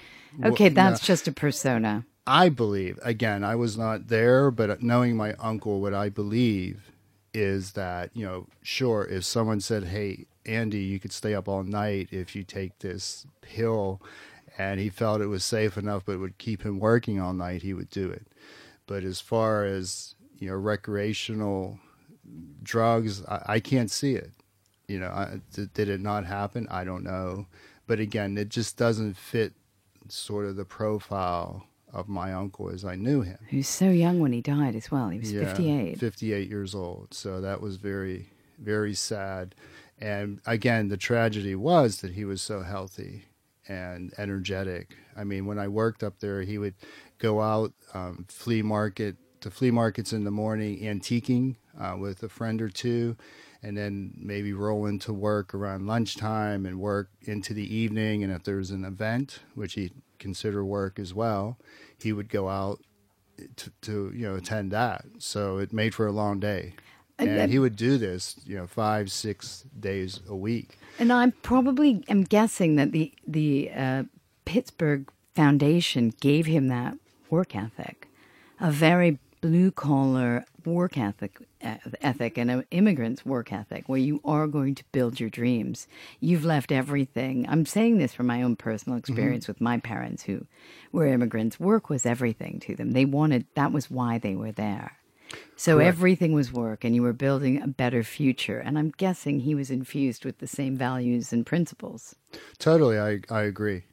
okay, 0.45 0.65
Well, 0.65 0.73
that's 0.73 1.05
just 1.05 1.27
a 1.27 1.31
persona. 1.31 2.05
I 2.25 2.49
believe, 2.49 2.99
again, 3.03 3.43
I 3.43 3.55
was 3.55 3.77
not 3.77 4.07
there, 4.07 4.49
but 4.49 4.81
knowing 4.81 5.17
my 5.17 5.33
uncle, 5.33 5.81
what 5.81 5.93
I 5.93 6.09
believe 6.09 6.91
is 7.33 7.71
that, 7.73 8.11
you 8.13 8.25
know, 8.25 8.47
sure, 8.61 9.05
if 9.05 9.25
someone 9.25 9.59
said, 9.59 9.85
hey, 9.85 10.25
Andy, 10.45 10.79
you 10.79 10.99
could 10.99 11.11
stay 11.11 11.33
up 11.33 11.47
all 11.47 11.63
night 11.63 12.09
if 12.11 12.35
you 12.35 12.43
take 12.43 12.79
this 12.79 13.25
pill, 13.41 14.01
and 14.57 14.79
he 14.79 14.89
felt 14.89 15.21
it 15.21 15.27
was 15.27 15.43
safe 15.43 15.77
enough 15.77 16.03
but 16.05 16.19
would 16.19 16.37
keep 16.37 16.63
him 16.63 16.79
working 16.79 17.19
all 17.19 17.33
night, 17.33 17.61
he 17.61 17.73
would 17.73 17.89
do 17.89 18.09
it. 18.09 18.27
But 18.85 19.03
as 19.03 19.19
far 19.19 19.65
as, 19.65 20.15
you 20.37 20.49
know, 20.49 20.55
recreational 20.55 21.79
drugs, 22.61 23.23
I, 23.25 23.41
I 23.45 23.59
can't 23.59 23.89
see 23.91 24.15
it. 24.15 24.31
You 24.87 24.99
know, 24.99 25.07
I, 25.07 25.39
did, 25.53 25.73
did 25.73 25.89
it 25.89 26.01
not 26.01 26.25
happen? 26.25 26.67
I 26.69 26.83
don't 26.83 27.03
know. 27.03 27.47
But 27.87 27.99
again, 27.99 28.37
it 28.37 28.49
just 28.49 28.77
doesn't 28.77 29.15
fit 29.17 29.53
sort 30.07 30.45
of 30.45 30.55
the 30.55 30.65
profile 30.65 31.65
of 31.91 32.09
my 32.09 32.33
uncle 32.33 32.69
as 32.69 32.83
I 32.83 32.95
knew 32.95 33.21
him. 33.21 33.37
He 33.47 33.57
was 33.57 33.67
so 33.67 33.89
young 33.89 34.19
when 34.19 34.33
he 34.33 34.41
died 34.41 34.75
as 34.75 34.91
well. 34.91 35.09
He 35.09 35.19
was 35.19 35.31
Yeah, 35.31 35.45
58. 35.45 35.99
58 35.99 36.49
years 36.49 36.75
old. 36.75 37.13
So 37.13 37.39
that 37.41 37.61
was 37.61 37.77
very, 37.77 38.29
very 38.59 38.93
sad. 38.93 39.55
And 39.99 40.41
again, 40.45 40.89
the 40.89 40.97
tragedy 40.97 41.55
was 41.55 42.01
that 42.01 42.11
he 42.11 42.25
was 42.25 42.41
so 42.41 42.61
healthy 42.61 43.25
and 43.67 44.13
energetic. 44.17 44.95
I 45.15 45.23
mean, 45.23 45.45
when 45.45 45.59
I 45.59 45.67
worked 45.67 46.03
up 46.03 46.19
there, 46.19 46.41
he 46.41 46.57
would 46.57 46.75
go 47.17 47.41
out 47.41 47.73
um, 47.93 48.25
flea 48.27 48.61
market 48.61 49.15
to 49.41 49.51
flea 49.51 49.71
markets 49.71 50.13
in 50.13 50.23
the 50.23 50.31
morning, 50.31 50.79
antiquing 50.79 51.55
uh, 51.79 51.95
with 51.97 52.23
a 52.23 52.29
friend 52.29 52.61
or 52.61 52.69
two, 52.69 53.17
and 53.61 53.77
then 53.77 54.13
maybe 54.17 54.53
roll 54.53 54.85
into 54.85 55.13
work 55.13 55.53
around 55.53 55.85
lunchtime 55.85 56.65
and 56.65 56.79
work 56.79 57.09
into 57.21 57.53
the 57.53 57.75
evening. 57.75 58.23
And 58.23 58.31
if 58.31 58.43
there 58.43 58.57
was 58.57 58.71
an 58.71 58.85
event, 58.85 59.39
which 59.53 59.73
he 59.73 59.91
consider 60.19 60.63
work 60.63 60.99
as 60.99 61.13
well, 61.13 61.57
he 61.97 62.13
would 62.13 62.29
go 62.29 62.49
out 62.49 62.79
to, 63.55 63.71
to 63.81 64.11
you 64.15 64.27
know 64.27 64.35
attend 64.35 64.71
that. 64.71 65.05
So 65.19 65.57
it 65.57 65.73
made 65.73 65.93
for 65.93 66.07
a 66.07 66.11
long 66.11 66.39
day. 66.39 66.75
And 67.19 67.29
And 67.29 67.51
he 67.51 67.59
would 67.59 67.75
do 67.75 67.97
this, 67.97 68.39
you 68.45 68.55
know, 68.55 68.65
five, 68.67 69.11
six 69.11 69.65
days 69.79 70.19
a 70.27 70.35
week. 70.35 70.77
And 70.99 71.11
I 71.11 71.31
probably 71.41 72.03
am 72.07 72.23
guessing 72.23 72.75
that 72.75 72.91
the 72.91 73.11
the 73.27 73.71
uh, 73.75 74.03
Pittsburgh 74.45 75.11
Foundation 75.35 76.13
gave 76.19 76.45
him 76.45 76.67
that 76.67 76.97
work 77.29 77.55
ethic, 77.55 78.07
a 78.59 78.71
very 78.71 79.19
blue 79.41 79.71
collar 79.71 80.45
work 80.65 80.97
ethic, 80.97 81.37
ethic, 81.61 82.37
and 82.37 82.49
an 82.49 82.65
immigrant's 82.71 83.25
work 83.25 83.51
ethic, 83.51 83.89
where 83.89 83.99
you 83.99 84.21
are 84.23 84.47
going 84.47 84.75
to 84.75 84.83
build 84.91 85.19
your 85.19 85.29
dreams. 85.29 85.87
You've 86.19 86.45
left 86.45 86.71
everything. 86.71 87.45
I'm 87.49 87.65
saying 87.65 87.97
this 87.97 88.13
from 88.13 88.27
my 88.27 88.41
own 88.41 88.55
personal 88.55 88.97
experience 88.97 89.47
with 89.47 89.59
my 89.59 89.79
parents, 89.79 90.23
who 90.23 90.45
were 90.91 91.07
immigrants. 91.07 91.59
Work 91.59 91.89
was 91.89 92.05
everything 92.05 92.59
to 92.61 92.75
them. 92.75 92.91
They 92.91 93.05
wanted 93.05 93.45
that 93.55 93.71
was 93.71 93.91
why 93.91 94.17
they 94.19 94.35
were 94.35 94.51
there. 94.51 94.97
So 95.55 95.75
Correct. 95.75 95.87
everything 95.87 96.33
was 96.33 96.51
work, 96.51 96.83
and 96.83 96.95
you 96.95 97.01
were 97.03 97.13
building 97.13 97.61
a 97.61 97.67
better 97.67 98.03
future. 98.03 98.59
And 98.59 98.77
I'm 98.77 98.93
guessing 98.97 99.41
he 99.41 99.55
was 99.55 99.69
infused 99.69 100.25
with 100.25 100.39
the 100.39 100.47
same 100.47 100.75
values 100.75 101.31
and 101.31 101.45
principles. 101.45 102.15
Totally, 102.59 102.99
I 102.99 103.21
I 103.29 103.43
agree, 103.43 103.83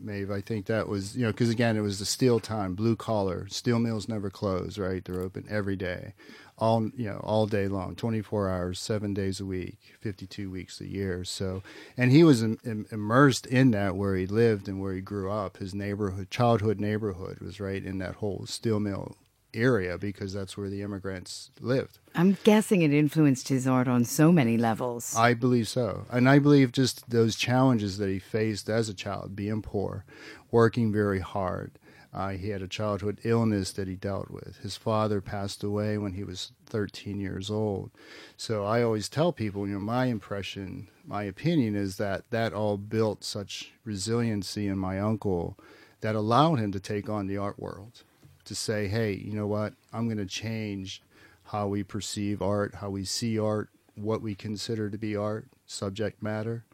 Maeve. 0.00 0.30
I 0.30 0.40
think 0.40 0.66
that 0.66 0.88
was 0.88 1.16
you 1.16 1.22
know 1.24 1.30
because 1.32 1.50
again 1.50 1.76
it 1.76 1.80
was 1.80 1.98
the 1.98 2.04
steel 2.04 2.40
time, 2.40 2.74
blue 2.74 2.96
collar. 2.96 3.46
Steel 3.48 3.78
mills 3.78 4.08
never 4.08 4.30
close, 4.30 4.78
right? 4.78 5.04
They're 5.04 5.20
open 5.22 5.46
every 5.48 5.76
day, 5.76 6.14
all 6.58 6.90
you 6.96 7.06
know 7.06 7.20
all 7.22 7.46
day 7.46 7.68
long, 7.68 7.94
twenty 7.94 8.20
four 8.22 8.50
hours, 8.50 8.78
seven 8.78 9.14
days 9.14 9.40
a 9.40 9.46
week, 9.46 9.78
fifty 10.00 10.26
two 10.26 10.50
weeks 10.50 10.80
a 10.80 10.86
year. 10.86 11.24
So, 11.24 11.62
and 11.96 12.10
he 12.10 12.24
was 12.24 12.42
im- 12.42 12.58
im- 12.64 12.86
immersed 12.90 13.46
in 13.46 13.70
that 13.70 13.96
where 13.96 14.16
he 14.16 14.26
lived 14.26 14.68
and 14.68 14.80
where 14.80 14.92
he 14.94 15.00
grew 15.00 15.30
up. 15.30 15.58
His 15.58 15.74
neighborhood, 15.74 16.30
childhood 16.30 16.80
neighborhood, 16.80 17.38
was 17.40 17.60
right 17.60 17.84
in 17.84 17.98
that 17.98 18.16
whole 18.16 18.46
steel 18.46 18.80
mill 18.80 19.16
area 19.54 19.98
because 19.98 20.32
that's 20.32 20.56
where 20.56 20.68
the 20.68 20.82
immigrants 20.82 21.50
lived. 21.60 21.98
I'm 22.14 22.36
guessing 22.44 22.82
it 22.82 22.92
influenced 22.92 23.48
his 23.48 23.66
art 23.66 23.88
on 23.88 24.04
so 24.04 24.32
many 24.32 24.56
levels. 24.56 25.14
I 25.16 25.34
believe 25.34 25.68
so. 25.68 26.06
And 26.10 26.28
I 26.28 26.38
believe 26.38 26.72
just 26.72 27.10
those 27.10 27.36
challenges 27.36 27.98
that 27.98 28.08
he 28.08 28.18
faced 28.18 28.68
as 28.68 28.88
a 28.88 28.94
child, 28.94 29.34
being 29.36 29.62
poor, 29.62 30.04
working 30.50 30.92
very 30.92 31.20
hard. 31.20 31.72
Uh, 32.14 32.30
he 32.30 32.50
had 32.50 32.62
a 32.62 32.68
childhood 32.68 33.18
illness 33.24 33.72
that 33.72 33.88
he 33.88 33.96
dealt 33.96 34.30
with. 34.30 34.58
His 34.62 34.76
father 34.76 35.20
passed 35.20 35.64
away 35.64 35.98
when 35.98 36.12
he 36.12 36.22
was 36.22 36.52
13 36.66 37.18
years 37.18 37.50
old. 37.50 37.90
So 38.36 38.64
I 38.64 38.82
always 38.82 39.08
tell 39.08 39.32
people, 39.32 39.66
you 39.66 39.74
know, 39.74 39.80
my 39.80 40.06
impression, 40.06 40.86
my 41.04 41.24
opinion 41.24 41.74
is 41.74 41.96
that 41.96 42.30
that 42.30 42.52
all 42.52 42.76
built 42.76 43.24
such 43.24 43.72
resiliency 43.84 44.68
in 44.68 44.78
my 44.78 45.00
uncle 45.00 45.58
that 46.02 46.14
allowed 46.14 46.60
him 46.60 46.70
to 46.70 46.78
take 46.78 47.08
on 47.08 47.26
the 47.26 47.36
art 47.36 47.58
world, 47.58 48.04
to 48.44 48.54
say, 48.54 48.86
hey, 48.88 49.12
you 49.14 49.32
know 49.32 49.46
what, 49.46 49.74
I'm 49.92 50.06
going 50.06 50.18
to 50.18 50.26
change 50.26 51.02
how 51.44 51.68
we 51.68 51.82
perceive 51.82 52.40
art, 52.42 52.76
how 52.76 52.90
we 52.90 53.04
see 53.04 53.38
art, 53.38 53.68
what 53.96 54.22
we 54.22 54.34
consider 54.34 54.90
to 54.90 54.98
be 54.98 55.14
art, 55.16 55.46
subject 55.66 56.22
matter. 56.22 56.64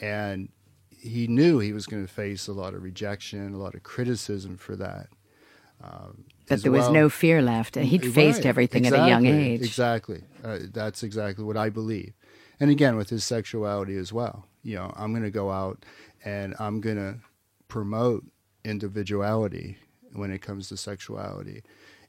And 0.00 0.48
he 0.90 1.26
knew 1.26 1.58
he 1.58 1.72
was 1.72 1.86
going 1.86 2.06
to 2.06 2.12
face 2.12 2.48
a 2.48 2.52
lot 2.52 2.74
of 2.74 2.82
rejection, 2.82 3.54
a 3.54 3.58
lot 3.58 3.74
of 3.74 3.82
criticism 3.82 4.56
for 4.56 4.76
that. 4.76 5.08
Um, 5.82 6.24
there 6.48 6.72
was 6.72 6.88
no 6.88 7.08
fear 7.08 7.42
left. 7.42 7.76
He'd 7.76 8.12
faced 8.14 8.38
Right. 8.38 8.46
everything 8.46 8.86
at 8.86 8.92
a 8.92 9.08
young 9.08 9.26
age. 9.26 9.60
Exactly. 9.62 10.22
Uh, 10.42 10.60
that's 10.72 11.02
exactly 11.02 11.44
what 11.44 11.56
I 11.56 11.68
believe. 11.68 12.12
And 12.58 12.70
again, 12.70 12.96
with 12.96 13.10
his 13.10 13.24
sexuality 13.24 13.96
as 13.96 14.12
well. 14.12 14.46
You 14.62 14.76
know, 14.76 14.92
I'm 14.96 15.12
going 15.12 15.22
to 15.22 15.30
go 15.30 15.50
out 15.50 15.84
and 16.24 16.54
I'm 16.58 16.80
going 16.80 16.96
to 16.96 17.18
promote 17.68 18.24
individuality 18.64 19.76
when 20.16 20.30
it 20.30 20.42
comes 20.42 20.68
to 20.68 20.76
sexuality 20.76 21.62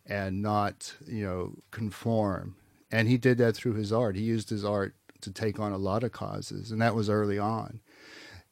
and 0.06 0.42
not, 0.42 0.94
you 1.06 1.26
know, 1.26 1.54
conform. 1.72 2.56
And 2.92 3.08
he 3.08 3.18
did 3.18 3.38
that 3.40 3.56
through 3.56 3.74
his 3.74 3.92
art. 3.92 4.16
He 4.16 4.24
used 4.24 4.50
his 4.50 4.64
art 4.64 4.96
to 5.22 5.32
take 5.32 5.60
on 5.60 5.74
a 5.74 5.78
lot 5.78 6.04
of 6.04 6.12
causes, 6.12 6.72
and 6.72 6.82
that 6.82 6.96
was 6.96 7.10
early 7.10 7.38
on. 7.38 7.82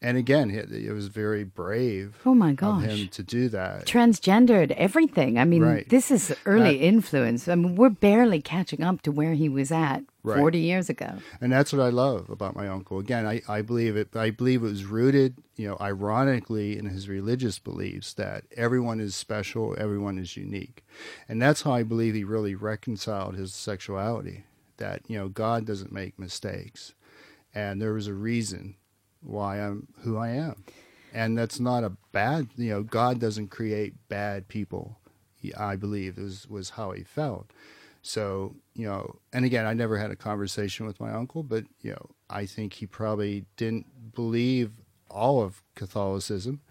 And 0.06 0.18
again, 0.18 0.52
it, 0.52 0.72
it 0.72 0.92
was 0.94 1.08
very 1.08 1.44
brave 1.44 2.18
Oh 2.28 2.36
my 2.36 2.52
of 2.52 2.58
gosh. 2.58 2.84
him 2.86 3.08
to 3.08 3.24
do 3.24 3.50
that. 3.50 3.86
Transgendered, 3.88 4.70
everything. 4.78 5.40
I 5.40 5.46
mean, 5.46 5.64
Right. 5.64 5.90
this 5.90 6.12
is 6.12 6.36
early 6.46 6.82
influence. 6.82 7.48
I 7.48 7.56
mean, 7.56 7.76
we're 7.76 7.90
barely 7.90 8.40
catching 8.40 8.84
up 8.84 9.02
to 9.02 9.12
where 9.12 9.34
he 9.34 9.50
was 9.50 9.72
at 9.72 10.04
Right. 10.22 10.38
40 10.38 10.60
years 10.60 10.90
ago. 10.90 11.10
and 11.42 11.52
that's 11.52 11.74
what 11.74 11.82
I 11.82 11.90
love 11.90 12.30
about 12.30 12.56
my 12.56 12.68
uncle. 12.68 13.00
Again, 13.00 13.26
I, 13.26 13.42
I 13.48 13.64
believe 13.64 13.96
it. 13.98 14.16
I 14.16 14.30
believe 14.30 14.62
it 14.64 14.68
was 14.68 14.86
rooted, 14.86 15.38
you 15.56 15.68
know, 15.68 15.78
ironically 15.82 16.78
in 16.78 16.86
his 16.86 17.10
religious 17.10 17.58
beliefs 17.58 18.14
that 18.14 18.44
everyone 18.56 19.00
is 19.00 19.16
special, 19.16 19.76
everyone 19.78 20.18
is 20.20 20.38
unique, 20.38 20.84
and 21.28 21.42
that's 21.42 21.64
how 21.64 21.74
I 21.74 21.84
believe 21.84 22.14
he 22.14 22.24
really 22.24 22.54
reconciled 22.56 23.36
his 23.36 23.54
sexuality. 23.56 24.44
That 24.78 25.02
you 25.08 25.18
know, 25.18 25.30
God 25.30 25.66
doesn't 25.66 25.92
make 25.92 26.20
mistakes, 26.20 26.94
and 27.54 27.82
there 27.82 27.94
was 27.94 28.08
a 28.08 28.14
reason 28.14 28.76
why 29.26 29.58
I'm 29.58 29.88
who 30.02 30.18
I 30.18 30.30
am, 30.30 30.64
and 31.14 31.38
that's 31.38 31.60
not 31.60 31.84
a 31.84 31.92
bad. 32.12 32.50
You 32.56 32.70
know, 32.70 32.84
God 32.84 33.20
doesn't 33.20 33.50
create 33.50 33.94
bad 34.08 34.48
people. 34.48 35.00
He, 35.36 35.54
I 35.54 35.76
believe 35.76 36.18
was 36.18 36.48
was 36.50 36.72
how 36.72 36.92
he 36.92 37.04
felt. 37.04 37.52
So, 38.08 38.56
you 38.76 38.86
know, 38.86 39.16
and 39.34 39.46
again, 39.46 39.66
I 39.66 39.74
never 39.74 39.98
had 39.98 40.12
a 40.12 40.16
conversation 40.16 40.86
with 40.86 41.00
my 41.00 41.12
uncle, 41.12 41.42
but, 41.42 41.64
you 41.82 41.90
know, 41.90 42.12
I 42.30 42.46
think 42.46 42.74
he 42.74 42.86
probably 42.86 43.46
didn't 43.58 44.14
believe 44.14 44.74
all 45.10 45.42
of 45.42 45.64
Catholicism 45.74 46.62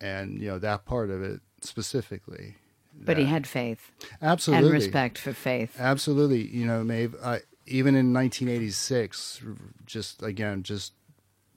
and, 0.00 0.40
you 0.40 0.46
know, 0.46 0.60
that 0.60 0.84
part 0.84 1.10
of 1.10 1.20
it 1.20 1.40
specifically. 1.62 2.54
But 2.94 3.18
he 3.18 3.24
had 3.24 3.44
faith 3.44 3.90
absolutely 4.22 4.66
and 4.66 4.72
respect 4.72 5.18
for 5.18 5.32
faith. 5.32 5.74
Absolutely. 5.80 6.46
You 6.46 6.64
know, 6.64 6.84
Maeve, 6.84 7.16
I, 7.24 7.40
even 7.66 7.96
in 7.96 8.12
1986, 8.12 9.42
just 9.84 10.22
again, 10.22 10.62
just 10.62 10.92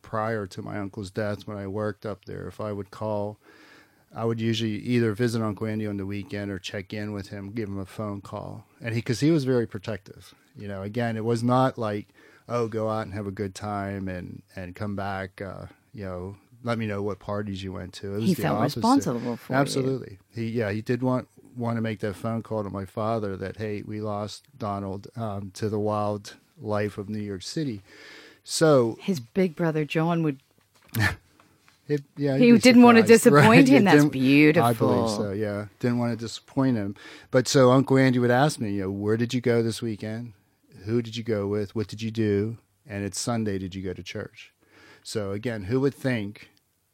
prior 0.05 0.45
to 0.45 0.61
my 0.61 0.77
uncle's 0.77 1.09
death, 1.09 1.47
when 1.47 1.57
I 1.57 1.65
worked 1.65 2.05
up 2.05 2.25
there, 2.25 2.47
if 2.47 2.61
I 2.61 2.71
would 2.71 2.91
call, 2.91 3.39
I 4.15 4.23
would 4.23 4.39
usually 4.39 4.77
either 4.77 5.13
visit 5.13 5.41
Uncle 5.41 5.65
Andy 5.65 5.87
on 5.87 5.97
the 5.97 6.05
weekend 6.05 6.51
or 6.51 6.59
check 6.59 6.93
in 6.93 7.11
with 7.11 7.29
him, 7.29 7.51
give 7.51 7.67
him 7.67 7.79
a 7.79 7.85
phone 7.85 8.21
call. 8.21 8.65
And 8.79 8.93
he, 8.93 9.01
because 9.01 9.19
he 9.19 9.31
was 9.31 9.45
very 9.45 9.65
protective. 9.65 10.35
You 10.55 10.67
know, 10.67 10.83
again, 10.83 11.17
it 11.17 11.25
was 11.25 11.43
not 11.43 11.77
like 11.77 12.07
oh, 12.47 12.67
go 12.67 12.89
out 12.89 13.01
and 13.01 13.13
have 13.13 13.27
a 13.27 13.31
good 13.31 13.55
time 13.55 14.07
and 14.07 14.41
and 14.55 14.75
come 14.75 14.95
back. 14.95 15.41
Uh, 15.41 15.65
you 15.93 16.05
know, 16.05 16.35
let 16.63 16.77
me 16.77 16.87
know 16.87 17.01
what 17.01 17.19
parties 17.19 17.63
you 17.63 17.73
went 17.73 17.93
to. 17.93 18.13
It 18.13 18.17
was 18.17 18.25
he 18.25 18.33
felt 18.35 18.59
opposite. 18.59 18.77
responsible 18.77 19.37
for 19.37 19.53
you. 19.53 19.59
Absolutely. 19.59 20.19
He 20.33 20.49
yeah, 20.49 20.71
he 20.71 20.81
did 20.81 21.01
want 21.01 21.27
want 21.55 21.77
to 21.77 21.81
make 21.81 21.99
that 22.01 22.15
phone 22.15 22.43
call 22.43 22.63
to 22.63 22.69
my 22.69 22.85
father 22.85 23.35
that 23.37 23.57
hey, 23.57 23.83
we 23.85 24.01
lost 24.01 24.45
Donald 24.57 25.07
um, 25.15 25.51
to 25.55 25.69
the 25.69 25.79
wild 25.79 26.35
life 26.59 26.97
of 26.97 27.09
New 27.09 27.19
York 27.19 27.41
City. 27.41 27.81
So 28.45 28.97
His 29.01 29.19
big 29.19 29.55
brother 29.55 29.83
John 29.83 30.23
would. 30.23 30.39
it, 31.87 32.03
yeah, 32.15 32.37
He 32.37 32.55
didn't 32.57 32.83
want 32.83 32.97
to 32.99 33.03
disappoint 33.03 33.45
Right, 33.45 33.67
him. 33.67 33.83
That's 33.83 34.05
beautiful. 34.05 34.63
I 34.67 34.73
believe 34.73 35.09
so. 35.09 35.31
Yeah, 35.31 35.65
didn't 35.79 35.97
want 35.97 36.17
to 36.17 36.25
disappoint 36.25 36.77
him. 36.77 36.95
But 37.31 37.47
so 37.47 37.71
Uncle 37.71 37.97
Andy 37.97 38.19
would 38.19 38.31
ask 38.31 38.59
me, 38.59 38.73
you 38.73 38.83
know, 38.83 38.91
where 38.91 39.17
did 39.17 39.33
you 39.33 39.41
go 39.41 39.61
this 39.63 39.81
weekend? 39.81 40.33
Who 40.85 41.01
did 41.01 41.17
you 41.17 41.23
go 41.23 41.47
with? 41.47 41.75
What 41.75 41.87
did 41.87 42.01
you 42.03 42.11
do? 42.11 42.57
And 42.87 43.03
it's 43.03 43.19
Sunday. 43.19 43.57
Did 43.57 43.73
you 43.73 43.81
go 43.81 43.93
to 43.93 44.03
church? 44.03 44.53
So 45.01 45.31
again, 45.31 45.63
who 45.63 45.79
would 45.81 45.95
think, 45.95 46.49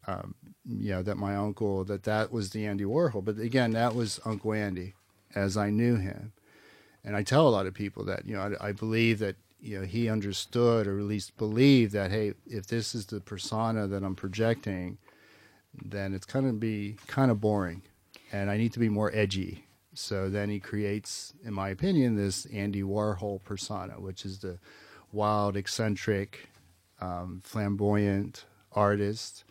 um, 0.08 0.36
you 0.66 0.92
know, 0.92 1.04
that 1.04 1.18
my 1.18 1.36
uncle 1.36 1.84
that 1.84 2.04
that 2.04 2.32
was 2.32 2.52
the 2.52 2.66
Andy 2.66 2.86
Warhol? 2.86 3.26
But 3.26 3.40
again, 3.40 3.72
that 3.72 3.94
was 3.94 4.22
Uncle 4.24 4.54
Andy, 4.54 4.94
as 5.36 5.58
I 5.58 5.70
knew 5.70 5.98
him. 5.98 6.32
And 7.04 7.18
I 7.18 7.24
tell 7.24 7.46
a 7.48 7.50
lot 7.50 7.66
of 7.66 7.74
people 7.74 8.06
that 8.06 8.26
you 8.26 8.36
know 8.36 8.56
I, 8.62 8.70
I 8.70 8.72
believe 8.72 9.20
that 9.20 9.36
you 9.62 9.80
know 9.80 9.86
he 9.86 10.10
understood 10.10 10.88
or 10.88 10.98
at 10.98 11.06
least 11.06 11.38
believed 11.38 11.94
that 11.94 12.12
hey, 12.12 12.34
if 12.48 12.68
this 12.68 12.96
is 12.96 13.06
the 13.06 13.20
persona 13.20 13.88
that 13.88 14.04
I'm 14.04 14.16
projecting, 14.16 14.98
then 15.86 16.14
it's 16.14 16.26
going 16.26 16.46
to 16.48 16.54
be 16.54 16.98
kind 17.08 17.32
of 17.32 17.40
boring, 17.40 17.84
and 18.32 18.50
I 18.50 18.58
need 18.58 18.74
to 18.74 18.80
be 18.80 18.90
more 18.90 19.12
edgy. 19.14 19.66
So 19.94 20.30
then 20.30 20.50
he 20.50 20.60
creates, 20.60 21.34
in 21.44 21.54
my 21.54 21.70
opinion, 21.70 22.16
this 22.16 22.46
Andy 22.46 22.82
Warhol 22.82 23.44
persona, 23.44 24.00
which 24.00 24.26
is 24.26 24.40
the 24.40 24.58
wild, 25.12 25.58
eccentric, 25.58 26.50
um, 27.02 27.42
flamboyant 27.44 28.46
artist. 28.72 29.44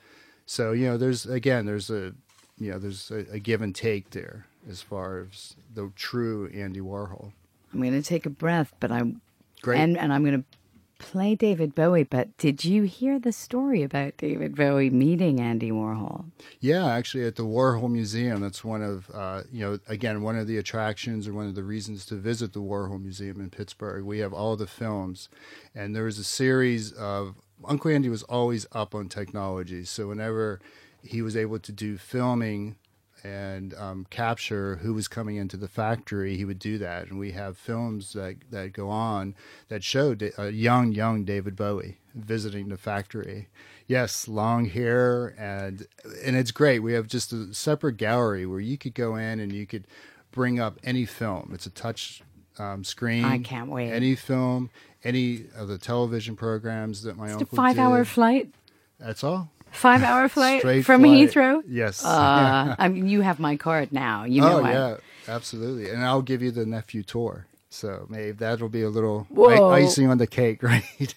So 0.46 0.72
you 0.72 0.86
know, 0.86 0.96
there's 0.96 1.26
again, 1.26 1.66
there's 1.66 1.90
a 1.90 2.14
you 2.58 2.70
know, 2.72 2.78
there's 2.78 3.10
a, 3.10 3.26
a 3.32 3.38
give 3.38 3.62
and 3.62 3.74
take 3.74 4.10
there 4.10 4.46
as 4.68 4.82
far 4.82 5.20
as 5.20 5.54
the 5.74 5.90
true 5.96 6.50
Andy 6.54 6.80
Warhol. 6.80 7.32
I'm 7.72 7.80
going 7.80 7.92
to 7.92 8.02
take 8.02 8.26
a 8.26 8.30
breath, 8.30 8.72
but 8.80 8.90
I'm 8.92 9.20
Great. 9.62 9.78
and 9.78 9.98
and 9.98 10.12
I'm 10.12 10.24
going 10.24 10.42
to 10.42 10.58
play 11.00 11.34
David 11.34 11.74
Bowie. 11.74 12.04
But 12.04 12.36
did 12.36 12.64
you 12.64 12.82
hear 12.84 13.18
the 13.18 13.32
story 13.32 13.82
about 13.82 14.16
David 14.18 14.54
Bowie 14.54 14.90
meeting 14.90 15.40
Andy 15.40 15.70
Warhol? 15.70 16.26
Yeah, 16.60 16.86
actually, 16.86 17.24
at 17.26 17.36
the 17.36 17.42
Warhol 17.42 17.90
Museum, 17.90 18.40
that's 18.40 18.62
one 18.62 18.82
of 18.82 19.10
uh, 19.12 19.42
you 19.50 19.60
know 19.60 19.78
again 19.88 20.22
one 20.22 20.38
of 20.38 20.46
the 20.46 20.58
attractions 20.58 21.26
or 21.26 21.32
one 21.32 21.46
of 21.46 21.54
the 21.54 21.64
reasons 21.64 22.06
to 22.06 22.14
visit 22.14 22.52
the 22.52 22.60
Warhol 22.60 23.02
Museum 23.02 23.40
in 23.40 23.50
Pittsburgh. 23.50 24.04
We 24.04 24.18
have 24.18 24.32
all 24.32 24.56
the 24.56 24.66
films, 24.66 25.28
and 25.74 25.96
there 25.96 26.04
was 26.04 26.18
a 26.18 26.24
series 26.24 26.92
of 26.92 27.34
Uncle 27.64 27.90
Andy 27.90 28.08
was 28.08 28.22
always 28.24 28.66
up 28.72 28.94
on 28.94 29.08
technology, 29.08 29.84
so 29.84 30.08
whenever 30.08 30.60
he 31.02 31.22
was 31.22 31.36
able 31.36 31.58
to 31.58 31.72
do 31.72 31.96
filming 31.96 32.76
and 33.24 33.74
um, 33.74 34.06
capture 34.10 34.76
who 34.76 34.94
was 34.94 35.08
coming 35.08 35.36
into 35.36 35.56
the 35.56 35.68
factory, 35.68 36.36
he 36.36 36.44
would 36.44 36.58
do 36.58 36.78
that. 36.78 37.08
And 37.08 37.18
we 37.18 37.32
have 37.32 37.56
films 37.56 38.12
that, 38.14 38.36
that 38.50 38.72
go 38.72 38.88
on 38.88 39.34
that 39.68 39.84
show 39.84 40.16
a 40.38 40.50
young, 40.50 40.92
young 40.92 41.24
David 41.24 41.56
Bowie 41.56 41.98
visiting 42.14 42.68
the 42.68 42.76
factory. 42.76 43.48
Yes, 43.86 44.28
long 44.28 44.66
hair, 44.66 45.34
and 45.38 45.86
and 46.24 46.36
it's 46.36 46.52
great. 46.52 46.78
We 46.80 46.92
have 46.92 47.08
just 47.08 47.32
a 47.32 47.52
separate 47.52 47.96
gallery 47.96 48.46
where 48.46 48.60
you 48.60 48.78
could 48.78 48.94
go 48.94 49.16
in 49.16 49.40
and 49.40 49.52
you 49.52 49.66
could 49.66 49.86
bring 50.30 50.60
up 50.60 50.78
any 50.84 51.04
film. 51.04 51.50
It's 51.52 51.66
a 51.66 51.70
touch 51.70 52.22
um, 52.58 52.84
screen. 52.84 53.24
I 53.24 53.38
can't 53.38 53.68
wait. 53.68 53.90
Any 53.90 54.14
film, 54.14 54.70
any 55.02 55.46
of 55.56 55.68
the 55.68 55.78
television 55.78 56.36
programs 56.36 57.02
that 57.02 57.16
my 57.16 57.32
It's 57.32 57.42
a 57.42 57.46
five 57.46 57.78
hour 57.78 58.04
flight. 58.04 58.52
That's 58.98 59.24
all. 59.24 59.50
Five 59.72 60.02
hour 60.02 60.28
flight 60.36 60.62
from 60.84 61.02
flight. 61.02 61.28
Heathrow. 61.30 61.62
Yes. 61.66 62.04
Uh, 62.04 62.74
I 62.78 62.88
mean, 62.88 63.08
you 63.08 63.20
have 63.22 63.38
my 63.38 63.56
card 63.56 63.92
now. 63.92 64.24
You 64.24 64.40
know 64.42 64.60
oh 64.60 64.64
I- 64.64 64.72
yeah, 64.72 64.96
absolutely. 65.28 65.90
And 65.90 66.04
I'll 66.04 66.22
give 66.22 66.42
you 66.42 66.50
the 66.50 66.66
nephew 66.66 67.02
tour. 67.02 67.46
So 67.72 68.06
maybe 68.08 68.32
that'll 68.32 68.68
be 68.68 68.82
a 68.82 68.88
little 68.90 69.28
i- 69.38 69.82
icing 69.82 70.08
on 70.08 70.18
the 70.18 70.26
cake, 70.26 70.60
right? 70.64 71.14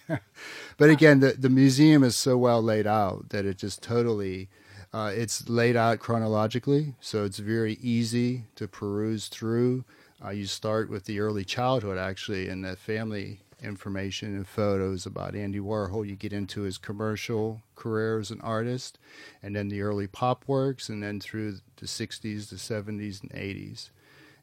but 0.78 0.90
again, 0.90 1.20
the 1.20 1.32
the 1.34 1.50
museum 1.50 2.04
is 2.04 2.16
so 2.16 2.38
well 2.38 2.62
laid 2.62 2.86
out 2.88 3.30
that 3.30 3.46
it 3.46 3.58
just 3.58 3.82
totally. 3.82 4.50
Uh, 4.94 5.12
it's 5.12 5.50
laid 5.50 5.76
out 5.76 5.98
chronologically, 5.98 6.94
so 7.02 7.26
it's 7.26 7.40
very 7.40 7.80
easy 7.82 8.44
to 8.56 8.68
peruse 8.68 9.28
through. 9.28 9.84
Uh, 10.24 10.30
you 10.30 10.46
start 10.46 10.88
with 10.88 11.06
the 11.06 11.20
early 11.20 11.44
childhood, 11.44 11.98
actually, 11.98 12.48
and 12.48 12.64
the 12.64 12.76
family 12.76 13.40
information 13.64 14.36
and 14.36 14.48
photos 14.48 15.06
about 15.06 15.36
Andy 15.36 15.60
Warhol. 15.60 16.08
You 16.08 16.16
get 16.16 16.34
into 16.34 16.62
his 16.62 16.78
commercial 16.78 17.62
career 17.76 18.20
as 18.20 18.32
an 18.32 18.42
artist, 18.42 19.00
and 19.42 19.56
then 19.56 19.70
the 19.70 19.82
early 19.82 20.08
pop 20.08 20.44
works, 20.48 20.90
and 20.90 21.02
then 21.02 21.20
through 21.20 21.60
the 21.78 21.86
60s, 21.86 22.50
the 22.50 22.56
70s, 22.56 23.22
and 23.22 23.32
80s. 23.32 23.90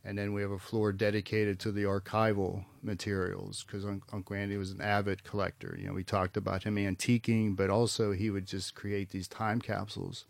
And 0.03 0.17
then 0.17 0.33
we 0.33 0.41
have 0.41 0.51
a 0.51 0.59
floor 0.59 0.93
dedicated 0.93 1.59
to 1.61 1.73
the 1.73 1.83
archival 1.83 2.65
materials 2.83 3.65
because 3.65 3.85
Uncle 3.85 4.35
Andy 4.35 4.57
was 4.57 4.71
an 4.71 4.81
avid 4.81 5.25
collector. 5.25 5.77
You 5.79 5.89
know, 5.89 5.93
we 5.93 6.05
talked 6.05 6.39
about 6.39 6.63
him 6.63 6.77
antiquing, 6.77 7.55
but 7.55 7.69
also 7.69 8.13
he 8.13 8.31
would 8.31 8.47
just 8.47 8.75
create 8.75 9.11
these 9.11 9.29
time 9.29 9.61
capsules 9.61 10.25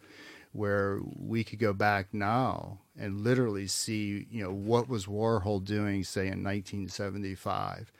where 0.52 1.00
we 1.16 1.44
could 1.44 1.60
go 1.60 1.72
back 1.72 2.12
now 2.12 2.78
and 2.98 3.20
literally 3.20 3.68
see, 3.68 4.26
you 4.30 4.42
know, 4.42 4.52
what 4.52 4.88
was 4.88 5.06
Warhol 5.06 5.64
doing, 5.64 6.02
say, 6.02 6.22
in 6.22 6.42
1975 6.42 7.92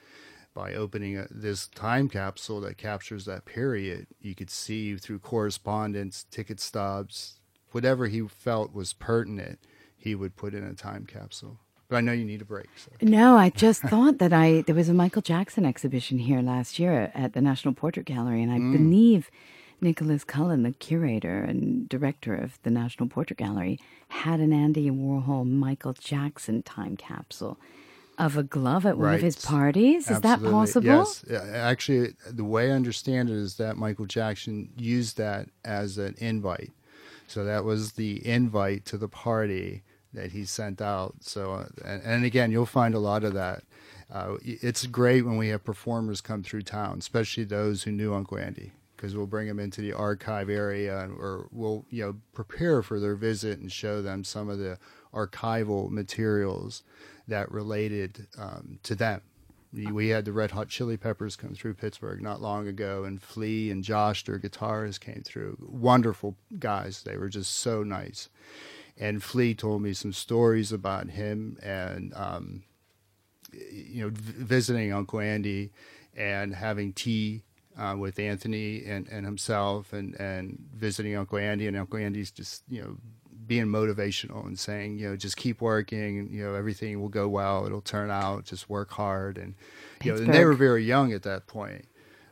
by 0.53 0.73
opening 0.73 1.17
a, 1.17 1.27
this 1.31 1.67
time 1.67 2.09
capsule 2.09 2.61
that 2.61 2.77
captures 2.77 3.25
that 3.25 3.45
period, 3.45 4.07
you 4.19 4.35
could 4.35 4.49
see 4.49 4.95
through 4.97 5.19
correspondence, 5.19 6.25
ticket 6.29 6.59
stubs, 6.59 7.39
whatever 7.71 8.07
he 8.07 8.21
felt 8.27 8.73
was 8.73 8.93
pertinent, 8.93 9.59
he 9.97 10.15
would 10.15 10.35
put 10.35 10.53
in 10.53 10.63
a 10.63 10.73
time 10.73 11.05
capsule. 11.05 11.57
But 11.87 11.97
I 11.97 12.01
know 12.01 12.11
you 12.13 12.25
need 12.25 12.41
a 12.41 12.45
break. 12.45 12.67
So. 12.77 12.91
No, 13.01 13.35
I 13.37 13.49
just 13.49 13.81
thought 13.93 14.17
that 14.19 14.33
I 14.33 14.61
there 14.61 14.75
was 14.75 14.89
a 14.89 14.93
Michael 14.93 15.21
Jackson 15.21 15.65
exhibition 15.65 16.19
here 16.19 16.41
last 16.41 16.79
year 16.79 17.11
at 17.13 17.33
the 17.33 17.41
National 17.41 17.73
Portrait 17.73 18.05
Gallery, 18.05 18.41
and 18.43 18.51
I 18.51 18.57
Mm. 18.57 18.71
believe 18.71 19.29
Nicholas 19.83 20.23
Cullinan, 20.23 20.63
the 20.63 20.71
curator 20.73 21.39
and 21.39 21.89
director 21.89 22.35
of 22.35 22.59
the 22.63 22.69
National 22.69 23.09
Portrait 23.09 23.37
Gallery, 23.37 23.79
had 24.09 24.39
an 24.39 24.53
Andy 24.53 24.91
Warhol 24.91 25.45
Michael 25.49 25.93
Jackson 25.93 26.61
time 26.61 26.95
capsule 26.95 27.57
of 28.21 28.37
a 28.37 28.43
glove 28.43 28.85
at 28.85 28.97
one 28.97 29.15
of 29.15 29.21
his 29.21 29.43
parties. 29.43 30.09
Is 30.09 30.21
that 30.21 30.41
possible? 30.43 30.85
Yes. 30.85 31.25
Actually, 31.31 32.13
the 32.29 32.43
way 32.43 32.71
I 32.71 32.75
understand 32.75 33.29
it 33.29 33.35
is 33.35 33.57
that 33.57 33.77
Michael 33.77 34.05
Jackson 34.05 34.69
used 34.77 35.17
that 35.17 35.49
as 35.65 35.97
an 35.97 36.15
invite. 36.19 36.71
So 37.25 37.43
that 37.43 37.63
was 37.63 37.93
the 37.93 38.25
invite 38.25 38.85
to 38.85 38.97
the 38.97 39.07
party 39.07 39.81
that 40.13 40.33
he 40.33 40.45
sent 40.45 40.81
out. 40.81 41.15
So, 41.21 41.53
uh, 41.53 41.65
and, 41.83 42.03
and 42.03 42.25
again, 42.25 42.51
you'll 42.51 42.65
find 42.65 42.93
a 42.93 42.99
lot 42.99 43.23
of 43.23 43.33
that. 43.33 43.63
Uh, 44.11 44.35
it's 44.43 44.85
great 44.85 45.25
when 45.25 45.37
we 45.37 45.47
have 45.47 45.63
performers 45.63 46.21
come 46.21 46.43
through 46.43 46.63
town, 46.63 46.99
especially 46.99 47.45
those 47.45 47.83
who 47.83 47.91
knew 47.91 48.13
Uncle 48.13 48.37
Andy, 48.37 48.71
because 48.95 49.15
we'll 49.15 49.25
bring 49.25 49.47
them 49.47 49.59
into 49.59 49.79
the 49.81 49.93
archive 49.93 50.49
area, 50.49 50.99
and, 50.99 51.13
or 51.13 51.47
we'll 51.49 51.85
you 51.89 52.03
know 52.03 52.15
prepare 52.33 52.83
for 52.83 52.99
their 52.99 53.15
visit 53.15 53.59
and 53.59 53.71
show 53.71 54.01
them 54.01 54.25
some 54.25 54.49
of 54.49 54.59
the 54.59 54.77
archival 55.13 55.89
materials 55.89 56.83
that 57.27 57.51
related 57.51 58.27
um, 58.37 58.79
to 58.83 58.95
them. 58.95 59.21
We, 59.73 60.09
had 60.09 60.25
the 60.25 60.33
Red 60.33 60.51
Hot 60.51 60.67
Chili 60.67 60.97
Peppers 60.97 61.37
come 61.37 61.53
through 61.53 61.75
Pittsburgh 61.75 62.21
not 62.21 62.41
long 62.41 62.67
ago, 62.67 63.05
and 63.05 63.21
Flea 63.21 63.71
and 63.71 63.85
Josh, 63.85 64.25
their 64.25 64.37
guitarists, 64.37 64.99
came 64.99 65.21
through. 65.23 65.57
Wonderful 65.61 66.35
guys. 66.59 67.03
They 67.03 67.15
were 67.15 67.29
just 67.29 67.55
so 67.55 67.81
nice. 67.81 68.27
And 68.97 69.23
Flea 69.23 69.53
told 69.55 69.81
me 69.81 69.93
some 69.93 70.11
stories 70.11 70.73
about 70.73 71.11
him 71.11 71.57
and, 71.63 72.13
um, 72.15 72.63
you 73.53 74.03
know, 74.03 74.09
v- 74.09 74.43
visiting 74.43 74.91
Uncle 74.91 75.21
Andy 75.21 75.71
and 76.15 76.53
having 76.53 76.91
tea 76.91 77.43
uh, 77.77 77.95
with 77.97 78.19
Anthony 78.19 78.83
and, 78.85 79.07
and 79.07 79.25
himself 79.25 79.93
and, 79.93 80.19
and 80.19 80.59
visiting 80.75 81.15
Uncle 81.15 81.37
Andy. 81.37 81.67
And 81.67 81.77
Uncle 81.77 81.99
Andy's 81.99 82.31
just, 82.31 82.63
you 82.67 82.81
know, 82.81 82.97
being 83.51 83.65
motivational 83.65 84.45
and 84.45 84.57
saying, 84.57 84.97
you 84.97 85.09
know, 85.09 85.17
just 85.17 85.35
keep 85.35 85.59
working, 85.59 86.29
you 86.31 86.41
know, 86.41 86.55
everything 86.55 87.01
will 87.01 87.09
go 87.09 87.27
well, 87.27 87.65
it'll 87.65 87.81
turn 87.81 88.09
out, 88.09 88.45
just 88.45 88.69
work 88.69 88.91
hard. 88.91 89.37
And, 89.37 89.55
you 90.01 90.13
know, 90.13 90.21
and 90.21 90.33
they 90.33 90.45
were 90.45 90.53
very 90.53 90.85
young 90.85 91.11
at 91.11 91.23
that 91.23 91.47
point, 91.47 91.83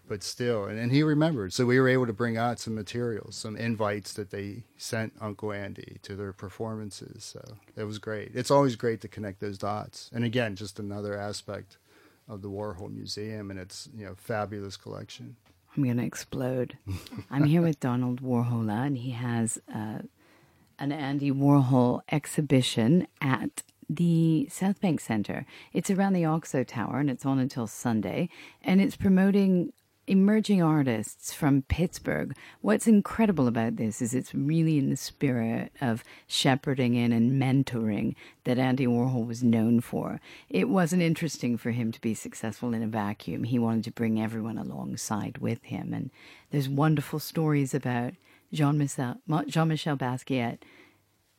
but 0.07 0.23
still, 0.23 0.63
and, 0.63 0.79
and 0.79 0.93
he 0.93 1.03
remembered. 1.03 1.51
So 1.51 1.65
we 1.65 1.77
were 1.77 1.89
able 1.89 2.07
to 2.07 2.13
bring 2.13 2.37
out 2.37 2.57
some 2.57 2.73
materials, 2.73 3.35
some 3.35 3.57
invites 3.57 4.13
that 4.13 4.31
they 4.31 4.63
sent 4.77 5.11
Uncle 5.19 5.51
Andy 5.51 5.97
to 6.03 6.15
their 6.15 6.31
performances. 6.31 7.25
So 7.25 7.57
it 7.75 7.83
was 7.83 7.97
great. 7.97 8.31
It's 8.33 8.49
always 8.49 8.77
great 8.77 9.01
to 9.01 9.09
connect 9.09 9.41
those 9.41 9.57
dots. 9.57 10.09
And 10.13 10.23
again, 10.23 10.55
just 10.55 10.79
another 10.79 11.19
aspect 11.19 11.75
of 12.29 12.41
the 12.41 12.49
Warhol 12.49 12.93
Museum 12.93 13.51
and 13.51 13.59
its, 13.59 13.89
you 13.93 14.05
know, 14.05 14.15
fabulous 14.15 14.77
collection. 14.77 15.35
I'm 15.75 15.83
going 15.83 15.97
to 15.97 16.05
explode. 16.05 16.77
I'm 17.29 17.43
here 17.43 17.61
with 17.61 17.81
Donald 17.81 18.21
Warhola, 18.21 18.87
and 18.87 18.97
he 18.97 19.11
has 19.11 19.59
uh, 19.75 19.99
an 20.79 20.91
Andy 20.91 21.31
Warhol 21.31 22.01
exhibition 22.11 23.07
at 23.21 23.63
the 23.89 24.47
South 24.49 24.79
Bank 24.79 24.99
Center. 24.99 25.45
It's 25.73 25.89
around 25.89 26.13
the 26.13 26.25
Oxo 26.25 26.63
Tower 26.63 26.99
and 26.99 27.09
it's 27.09 27.25
on 27.25 27.39
until 27.39 27.67
Sunday. 27.67 28.29
And 28.63 28.79
it's 28.79 28.95
promoting 28.95 29.73
emerging 30.07 30.61
artists 30.61 31.31
from 31.33 31.61
Pittsburgh. 31.63 32.35
What's 32.61 32.87
incredible 32.87 33.47
about 33.47 33.75
this 33.75 34.01
is 34.01 34.15
it's 34.15 34.33
really 34.33 34.79
in 34.79 34.89
the 34.89 34.97
spirit 34.97 35.71
of 35.81 36.03
shepherding 36.27 36.95
in 36.95 37.11
and 37.11 37.39
mentoring 37.39 38.15
that 38.43 38.57
Andy 38.57 38.87
Warhol 38.87 39.27
was 39.27 39.43
known 39.43 39.81
for. 39.81 40.19
It 40.49 40.67
wasn't 40.67 41.03
interesting 41.03 41.57
for 41.57 41.71
him 41.71 41.91
to 41.91 42.01
be 42.01 42.15
successful 42.15 42.73
in 42.73 42.81
a 42.81 42.87
vacuum. 42.87 43.43
He 43.43 43.59
wanted 43.59 43.83
to 43.83 43.91
bring 43.91 44.19
everyone 44.19 44.57
alongside 44.57 45.37
with 45.37 45.63
him. 45.63 45.93
And 45.93 46.09
there's 46.49 46.69
wonderful 46.69 47.19
stories 47.19 47.75
about 47.75 48.13
Jean 48.51 48.77
Michel, 48.77 49.17
Jean 49.47 49.67
Michel 49.67 49.97
Basquiat 49.97 50.59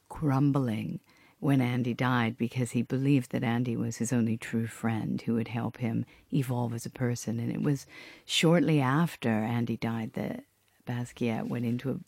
crumbling 0.08 1.00
when 1.38 1.60
Andy 1.60 1.94
died 1.94 2.36
because 2.36 2.72
he 2.72 2.82
believed 2.82 3.32
that 3.32 3.42
Andy 3.42 3.76
was 3.76 3.96
his 3.96 4.12
only 4.12 4.36
true 4.36 4.66
friend 4.66 5.22
who 5.22 5.34
would 5.34 5.48
help 5.48 5.78
him 5.78 6.04
evolve 6.32 6.74
as 6.74 6.84
a 6.84 6.90
person. 6.90 7.40
And 7.40 7.50
it 7.50 7.62
was 7.62 7.86
shortly 8.26 8.80
after 8.80 9.30
Andy 9.30 9.76
died 9.76 10.12
that 10.12 10.44
Basquiat 10.86 11.48
went 11.48 11.64
into 11.64 11.90
a 11.90 11.98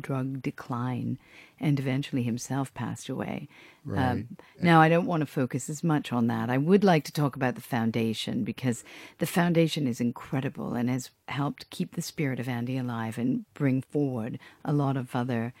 drug 0.00 0.42
decline 0.42 1.18
and 1.60 1.78
eventually 1.78 2.22
himself 2.22 2.72
passed 2.74 3.08
away. 3.08 3.48
Right. 3.84 4.10
Um, 4.10 4.36
now, 4.60 4.80
I 4.80 4.88
don't 4.88 5.06
want 5.06 5.20
to 5.20 5.26
focus 5.26 5.68
as 5.68 5.84
much 5.84 6.12
on 6.12 6.26
that. 6.28 6.50
I 6.50 6.58
would 6.58 6.84
like 6.84 7.04
to 7.04 7.12
talk 7.12 7.36
about 7.36 7.54
the 7.54 7.60
foundation 7.60 8.44
because 8.44 8.84
the 9.18 9.26
foundation 9.26 9.86
is 9.86 10.00
incredible 10.00 10.74
and 10.74 10.88
has 10.88 11.10
helped 11.28 11.70
keep 11.70 11.94
the 11.94 12.02
spirit 12.02 12.40
of 12.40 12.48
Andy 12.48 12.76
alive 12.76 13.18
and 13.18 13.44
bring 13.54 13.82
forward 13.82 14.38
a 14.64 14.72
lot 14.72 14.96
of 14.96 15.14
other 15.14 15.52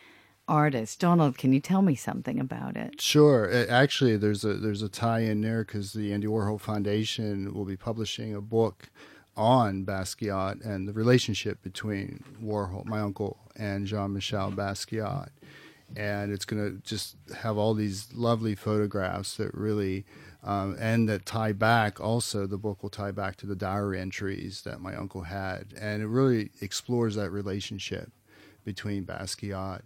artist. 0.48 1.00
Donald, 1.00 1.38
can 1.38 1.52
you 1.52 1.60
tell 1.60 1.82
me 1.82 1.94
something 1.94 2.38
about 2.38 2.76
it? 2.76 3.00
Sure. 3.00 3.50
Actually, 3.68 4.16
there's 4.16 4.44
a 4.44 4.54
there's 4.54 4.82
a 4.82 4.88
tie 4.88 5.20
in 5.20 5.40
there 5.40 5.64
because 5.64 5.92
the 5.92 6.12
Andy 6.12 6.26
Warhol 6.26 6.60
Foundation 6.60 7.54
will 7.54 7.64
be 7.64 7.76
publishing 7.76 8.34
a 8.34 8.40
book 8.40 8.90
on 9.36 9.84
Basquiat 9.84 10.64
and 10.64 10.86
the 10.86 10.92
relationship 10.92 11.62
between 11.62 12.22
Warhol, 12.42 12.84
my 12.84 13.00
uncle, 13.00 13.38
and 13.56 13.86
Jean-Michel 13.86 14.52
Basquiat. 14.52 15.28
And 15.94 16.32
it's 16.32 16.46
going 16.46 16.62
to 16.62 16.78
just 16.88 17.16
have 17.36 17.58
all 17.58 17.74
these 17.74 18.08
lovely 18.14 18.54
photographs 18.54 19.36
that 19.36 19.54
really, 19.54 20.06
um, 20.42 20.74
and 20.80 21.06
that 21.08 21.26
tie 21.26 21.52
back 21.52 22.00
also, 22.00 22.46
the 22.46 22.56
book 22.56 22.82
will 22.82 22.90
tie 22.90 23.10
back 23.10 23.36
to 23.36 23.46
the 23.46 23.54
diary 23.54 24.00
entries 24.00 24.62
that 24.62 24.80
my 24.80 24.96
uncle 24.96 25.22
had. 25.22 25.74
And 25.78 26.02
it 26.02 26.06
really 26.06 26.50
explores 26.62 27.14
that 27.16 27.30
relationship 27.30 28.10
between 28.64 29.04
Basquiat 29.04 29.82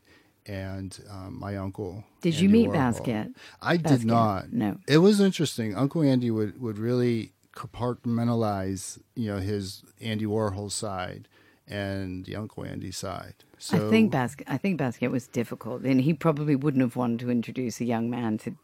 and 0.46 0.96
um, 1.10 1.40
my 1.40 1.56
uncle. 1.56 2.04
Did 2.20 2.34
Andy 2.34 2.42
you 2.44 2.48
meet 2.50 2.68
Warhol. 2.68 3.00
Basquiat? 3.00 3.34
I 3.60 3.76
Basquiat. 3.76 3.88
did 3.88 4.04
not. 4.04 4.52
No. 4.52 4.78
It 4.86 4.98
was 4.98 5.20
interesting. 5.20 5.74
Uncle 5.74 6.02
Andy 6.02 6.30
would, 6.30 6.60
would 6.60 6.78
really 6.78 7.32
compartmentalize, 7.56 9.00
you 9.16 9.28
know, 9.32 9.38
his 9.38 9.82
Andy 10.00 10.26
Warhol 10.26 10.70
side 10.70 11.26
and 11.66 12.24
the 12.26 12.36
Uncle 12.36 12.64
Andy 12.64 12.92
side. 12.92 13.34
So 13.58 13.86
I 13.86 13.90
think 13.90 14.12
Basquiat. 14.12 14.44
I 14.46 14.58
think 14.58 14.78
Basquiat 14.78 15.10
was 15.10 15.26
difficult, 15.26 15.82
and 15.82 16.00
he 16.00 16.12
probably 16.12 16.56
wouldn't 16.56 16.82
have 16.82 16.96
wanted 16.96 17.20
to 17.20 17.30
introduce 17.30 17.80
a 17.80 17.84
young 17.84 18.10
man 18.10 18.38
to. 18.38 18.54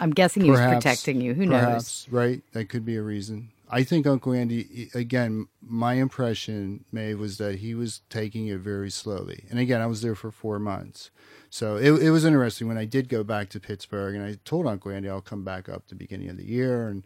I'm 0.00 0.10
guessing 0.10 0.44
he 0.44 0.50
perhaps, 0.50 0.74
was 0.74 0.84
protecting 0.84 1.20
you. 1.20 1.34
Who 1.34 1.46
perhaps, 1.46 2.06
knows? 2.06 2.12
Right, 2.12 2.42
that 2.52 2.68
could 2.68 2.84
be 2.84 2.96
a 2.96 3.02
reason. 3.02 3.50
I 3.70 3.82
think 3.82 4.06
Uncle 4.06 4.32
Andy, 4.32 4.90
again, 4.94 5.48
my 5.60 5.94
impression, 5.94 6.84
Maeve, 6.90 7.18
was 7.18 7.36
that 7.38 7.56
he 7.56 7.74
was 7.74 8.00
taking 8.08 8.46
it 8.46 8.60
very 8.60 8.90
slowly. 8.90 9.44
And 9.50 9.58
again, 9.58 9.82
I 9.82 9.86
was 9.86 10.00
there 10.00 10.14
for 10.14 10.30
four 10.30 10.58
months. 10.58 11.10
So 11.50 11.76
it, 11.76 12.02
it 12.02 12.10
was 12.10 12.24
interesting 12.24 12.66
when 12.66 12.78
I 12.78 12.86
did 12.86 13.08
go 13.08 13.22
back 13.22 13.50
to 13.50 13.60
Pittsburgh 13.60 14.14
and 14.14 14.24
I 14.24 14.38
told 14.44 14.66
Uncle 14.66 14.90
Andy 14.90 15.08
I'll 15.08 15.20
come 15.20 15.44
back 15.44 15.68
up 15.68 15.88
the 15.88 15.94
beginning 15.94 16.30
of 16.30 16.38
the 16.38 16.46
year. 16.46 16.88
And 16.88 17.04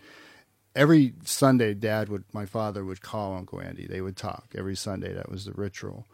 every 0.76 1.14
Sunday, 1.24 1.74
Dad 1.74 2.08
would, 2.08 2.24
my 2.32 2.46
father 2.46 2.84
would 2.84 3.02
call 3.02 3.36
Uncle 3.36 3.60
Andy. 3.60 3.86
They 3.86 4.00
would 4.00 4.16
talk 4.16 4.52
every 4.56 4.76
Sunday. 4.76 5.12
That 5.12 5.30
was 5.30 5.44
the 5.44 5.52
ritual. 5.52 6.06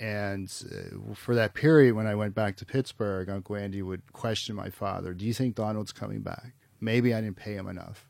And 0.00 0.52
uh, 0.70 1.14
for 1.14 1.34
that 1.34 1.54
period 1.54 1.94
when 1.94 2.06
I 2.06 2.14
went 2.14 2.34
back 2.34 2.56
to 2.56 2.66
Pittsburgh, 2.66 3.28
Uncle 3.28 3.56
Andy 3.56 3.80
would 3.82 4.12
question 4.12 4.56
my 4.56 4.70
father 4.70 5.14
Do 5.14 5.24
you 5.24 5.34
think 5.34 5.54
Donald's 5.54 5.92
coming 5.92 6.20
back? 6.20 6.52
Maybe 6.80 7.14
I 7.14 7.20
didn't 7.20 7.36
pay 7.36 7.54
him 7.54 7.68
enough 7.68 8.06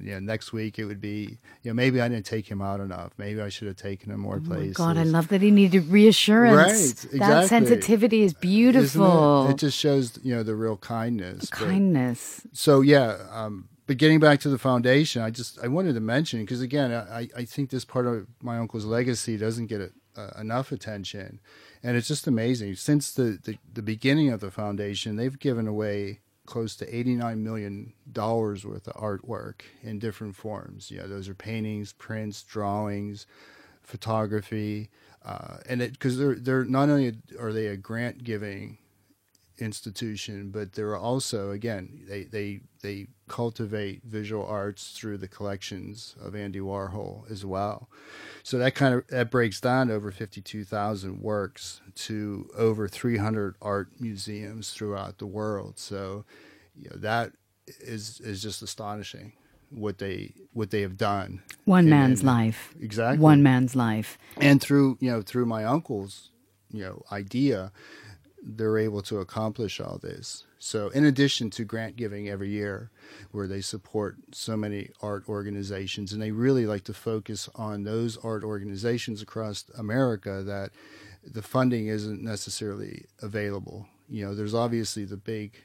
you 0.00 0.12
know, 0.12 0.20
next 0.20 0.52
week 0.52 0.78
it 0.78 0.84
would 0.84 1.00
be, 1.00 1.38
you 1.62 1.70
know, 1.70 1.74
maybe 1.74 2.00
I 2.00 2.08
didn't 2.08 2.26
take 2.26 2.46
him 2.50 2.60
out 2.60 2.80
enough. 2.80 3.12
Maybe 3.16 3.40
I 3.40 3.48
should 3.48 3.68
have 3.68 3.76
taken 3.76 4.10
him 4.10 4.20
more 4.20 4.40
oh 4.44 4.46
places. 4.46 4.76
God, 4.76 4.98
I 4.98 5.04
love 5.04 5.28
that 5.28 5.40
he 5.40 5.50
needed 5.50 5.88
reassurance. 5.88 6.56
Right, 6.56 6.80
exactly. 6.80 7.18
That 7.18 7.48
sensitivity 7.48 8.22
is 8.22 8.34
beautiful. 8.34 9.48
It? 9.48 9.52
it? 9.52 9.56
just 9.58 9.78
shows, 9.78 10.18
you 10.22 10.34
know, 10.34 10.42
the 10.42 10.54
real 10.54 10.76
kindness. 10.76 11.48
Kindness. 11.48 12.40
But, 12.42 12.56
so 12.56 12.80
yeah, 12.82 13.16
um, 13.30 13.68
but 13.86 13.96
getting 13.96 14.20
back 14.20 14.40
to 14.40 14.48
the 14.48 14.58
foundation, 14.58 15.22
I 15.22 15.30
just 15.30 15.58
I 15.62 15.68
wanted 15.68 15.94
to 15.94 16.00
mention 16.00 16.40
because 16.40 16.60
again, 16.60 16.92
I 16.92 17.28
I 17.36 17.44
think 17.44 17.70
this 17.70 17.84
part 17.84 18.06
of 18.06 18.26
my 18.42 18.58
uncle's 18.58 18.84
legacy 18.84 19.36
doesn't 19.36 19.66
get 19.66 19.80
uh, 20.16 20.30
enough 20.40 20.72
attention, 20.72 21.40
and 21.82 21.96
it's 21.96 22.08
just 22.08 22.26
amazing. 22.26 22.74
Since 22.76 23.12
the, 23.12 23.38
the 23.42 23.58
the 23.72 23.82
beginning 23.82 24.30
of 24.30 24.40
the 24.40 24.50
foundation, 24.50 25.16
they've 25.16 25.38
given 25.38 25.66
away 25.66 26.20
close 26.46 26.76
to 26.76 26.86
$89 26.86 27.38
million 27.38 27.92
worth 28.14 28.64
of 28.64 28.94
artwork 28.94 29.62
in 29.82 29.98
different 29.98 30.36
forms. 30.36 30.90
You 30.90 30.98
know, 30.98 31.08
those 31.08 31.28
are 31.28 31.34
paintings, 31.34 31.92
prints, 31.92 32.42
drawings, 32.42 33.26
photography, 33.82 34.88
uh, 35.24 35.58
and 35.68 35.80
because 35.80 36.16
they're 36.18 36.36
they're 36.36 36.64
not 36.64 36.88
only 36.88 37.16
are 37.38 37.52
they 37.52 37.66
a 37.66 37.76
grant 37.76 38.22
giving 38.22 38.78
institution, 39.58 40.50
but 40.50 40.72
there 40.72 40.88
are 40.90 40.98
also 40.98 41.50
again 41.50 42.04
they 42.08 42.24
they 42.24 42.60
they 42.82 43.06
cultivate 43.28 44.02
visual 44.04 44.44
arts 44.44 44.92
through 44.96 45.18
the 45.18 45.28
collections 45.28 46.14
of 46.20 46.34
Andy 46.34 46.60
Warhol 46.60 47.30
as 47.30 47.44
well. 47.44 47.88
So 48.42 48.58
that 48.58 48.74
kind 48.74 48.94
of 48.94 49.06
that 49.08 49.30
breaks 49.30 49.60
down 49.60 49.90
over 49.90 50.10
fifty 50.10 50.40
two 50.40 50.64
thousand 50.64 51.22
works 51.22 51.80
to 51.96 52.48
over 52.56 52.88
three 52.88 53.16
hundred 53.16 53.56
art 53.60 53.88
museums 53.98 54.72
throughout 54.72 55.18
the 55.18 55.26
world. 55.26 55.78
So 55.78 56.24
you 56.76 56.90
know, 56.90 56.96
that 56.96 57.32
is 57.80 58.20
is 58.20 58.42
just 58.42 58.62
astonishing 58.62 59.32
what 59.70 59.98
they 59.98 60.34
what 60.52 60.70
they 60.70 60.82
have 60.82 60.96
done. 60.96 61.42
One 61.64 61.80
and, 61.80 61.90
man's 61.90 62.20
and, 62.20 62.26
life. 62.28 62.74
Exactly. 62.80 63.18
One 63.18 63.42
man's 63.42 63.74
life. 63.74 64.18
And 64.36 64.60
through 64.60 64.98
you 65.00 65.10
know 65.10 65.22
through 65.22 65.46
my 65.46 65.64
uncle's 65.64 66.30
you 66.70 66.82
know 66.82 67.02
idea 67.10 67.72
they're 68.46 68.78
able 68.78 69.02
to 69.02 69.18
accomplish 69.18 69.80
all 69.80 69.98
this. 69.98 70.44
So, 70.58 70.88
in 70.90 71.04
addition 71.04 71.50
to 71.50 71.64
grant 71.64 71.96
giving 71.96 72.28
every 72.28 72.48
year, 72.50 72.90
where 73.32 73.46
they 73.46 73.60
support 73.60 74.16
so 74.32 74.56
many 74.56 74.90
art 75.02 75.24
organizations, 75.28 76.12
and 76.12 76.22
they 76.22 76.30
really 76.30 76.64
like 76.64 76.84
to 76.84 76.94
focus 76.94 77.48
on 77.56 77.82
those 77.82 78.16
art 78.18 78.44
organizations 78.44 79.20
across 79.20 79.64
America 79.76 80.42
that 80.44 80.70
the 81.24 81.42
funding 81.42 81.88
isn't 81.88 82.22
necessarily 82.22 83.04
available. 83.20 83.86
You 84.08 84.24
know, 84.24 84.34
there's 84.34 84.54
obviously 84.54 85.04
the 85.04 85.16
big 85.16 85.60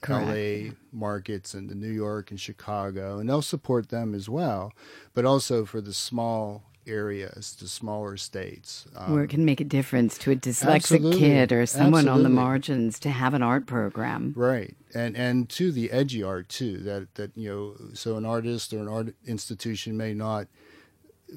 Correct. 0.00 0.28
LA 0.28 0.74
markets 0.92 1.54
and 1.54 1.68
the 1.68 1.74
New 1.74 1.90
York 1.92 2.30
and 2.30 2.40
Chicago, 2.40 3.18
and 3.18 3.28
they'll 3.28 3.42
support 3.42 3.88
them 3.88 4.14
as 4.14 4.28
well, 4.28 4.72
but 5.14 5.24
also 5.24 5.64
for 5.64 5.80
the 5.80 5.94
small 5.94 6.64
areas, 6.88 7.54
to 7.56 7.68
smaller 7.68 8.16
states. 8.16 8.86
Um, 8.96 9.14
Where 9.14 9.24
it 9.24 9.28
can 9.28 9.44
make 9.44 9.60
a 9.60 9.64
difference 9.64 10.18
to 10.18 10.30
a 10.30 10.36
dyslexic 10.36 11.18
kid 11.18 11.52
or 11.52 11.66
someone 11.66 12.00
absolutely. 12.00 12.10
on 12.10 12.22
the 12.22 12.28
margins 12.34 12.98
to 13.00 13.10
have 13.10 13.34
an 13.34 13.42
art 13.42 13.66
program. 13.66 14.32
Right. 14.36 14.74
And 14.94 15.16
and 15.16 15.48
to 15.50 15.70
the 15.70 15.90
edgy 15.90 16.22
art 16.22 16.48
too, 16.48 16.78
that, 16.78 17.14
that 17.16 17.36
you 17.36 17.48
know, 17.48 17.94
so 17.94 18.16
an 18.16 18.24
artist 18.24 18.72
or 18.72 18.78
an 18.78 18.88
art 18.88 19.14
institution 19.26 19.96
may 19.96 20.14
not 20.14 20.48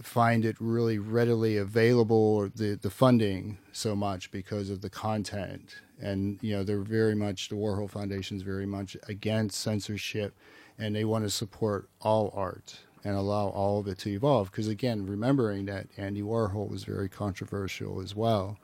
find 0.01 0.45
it 0.45 0.55
really 0.59 0.97
readily 0.97 1.57
available 1.57 2.15
or 2.15 2.49
the, 2.49 2.75
the 2.81 2.89
funding 2.89 3.57
so 3.71 3.95
much 3.95 4.31
because 4.31 4.69
of 4.69 4.81
the 4.81 4.89
content. 4.89 5.75
And, 6.01 6.39
you 6.41 6.55
know, 6.55 6.63
they're 6.63 6.79
very 6.79 7.13
much, 7.13 7.49
the 7.49 7.55
Warhol 7.55 7.89
Foundation 7.89 8.37
is 8.37 8.43
very 8.43 8.65
much 8.65 8.95
against 9.07 9.59
censorship 9.59 10.33
and 10.77 10.95
they 10.95 11.05
want 11.05 11.25
to 11.25 11.29
support 11.29 11.89
all 12.01 12.31
art 12.35 12.79
and 13.03 13.15
allow 13.15 13.47
all 13.47 13.79
of 13.79 13.87
it 13.87 13.97
to 13.99 14.09
evolve. 14.09 14.51
Because 14.51 14.67
again, 14.67 15.05
remembering 15.05 15.65
that 15.65 15.87
Andy 15.97 16.21
Warhol 16.21 16.69
was 16.69 16.83
very 16.83 17.09
controversial 17.09 18.01
as 18.01 18.15
well, 18.15 18.57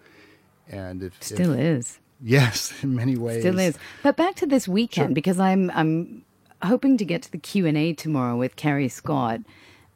and 0.69 1.03
if 1.03 1.21
still 1.21 1.53
if, 1.53 1.59
is, 1.59 1.99
yes, 2.21 2.73
in 2.83 2.95
many 2.95 3.15
ways, 3.15 3.41
still 3.41 3.59
is. 3.59 3.77
But 4.03 4.17
back 4.17 4.35
to 4.35 4.45
this 4.45 4.67
weekend 4.67 5.09
sure. 5.09 5.15
because 5.15 5.39
I'm 5.39 5.71
I'm 5.71 6.25
hoping 6.63 6.97
to 6.97 7.05
get 7.05 7.21
to 7.23 7.31
the 7.31 7.37
Q 7.37 7.65
and 7.65 7.77
A 7.77 7.93
tomorrow 7.93 8.35
with 8.35 8.55
Carrie 8.55 8.89
Scott. 8.89 9.41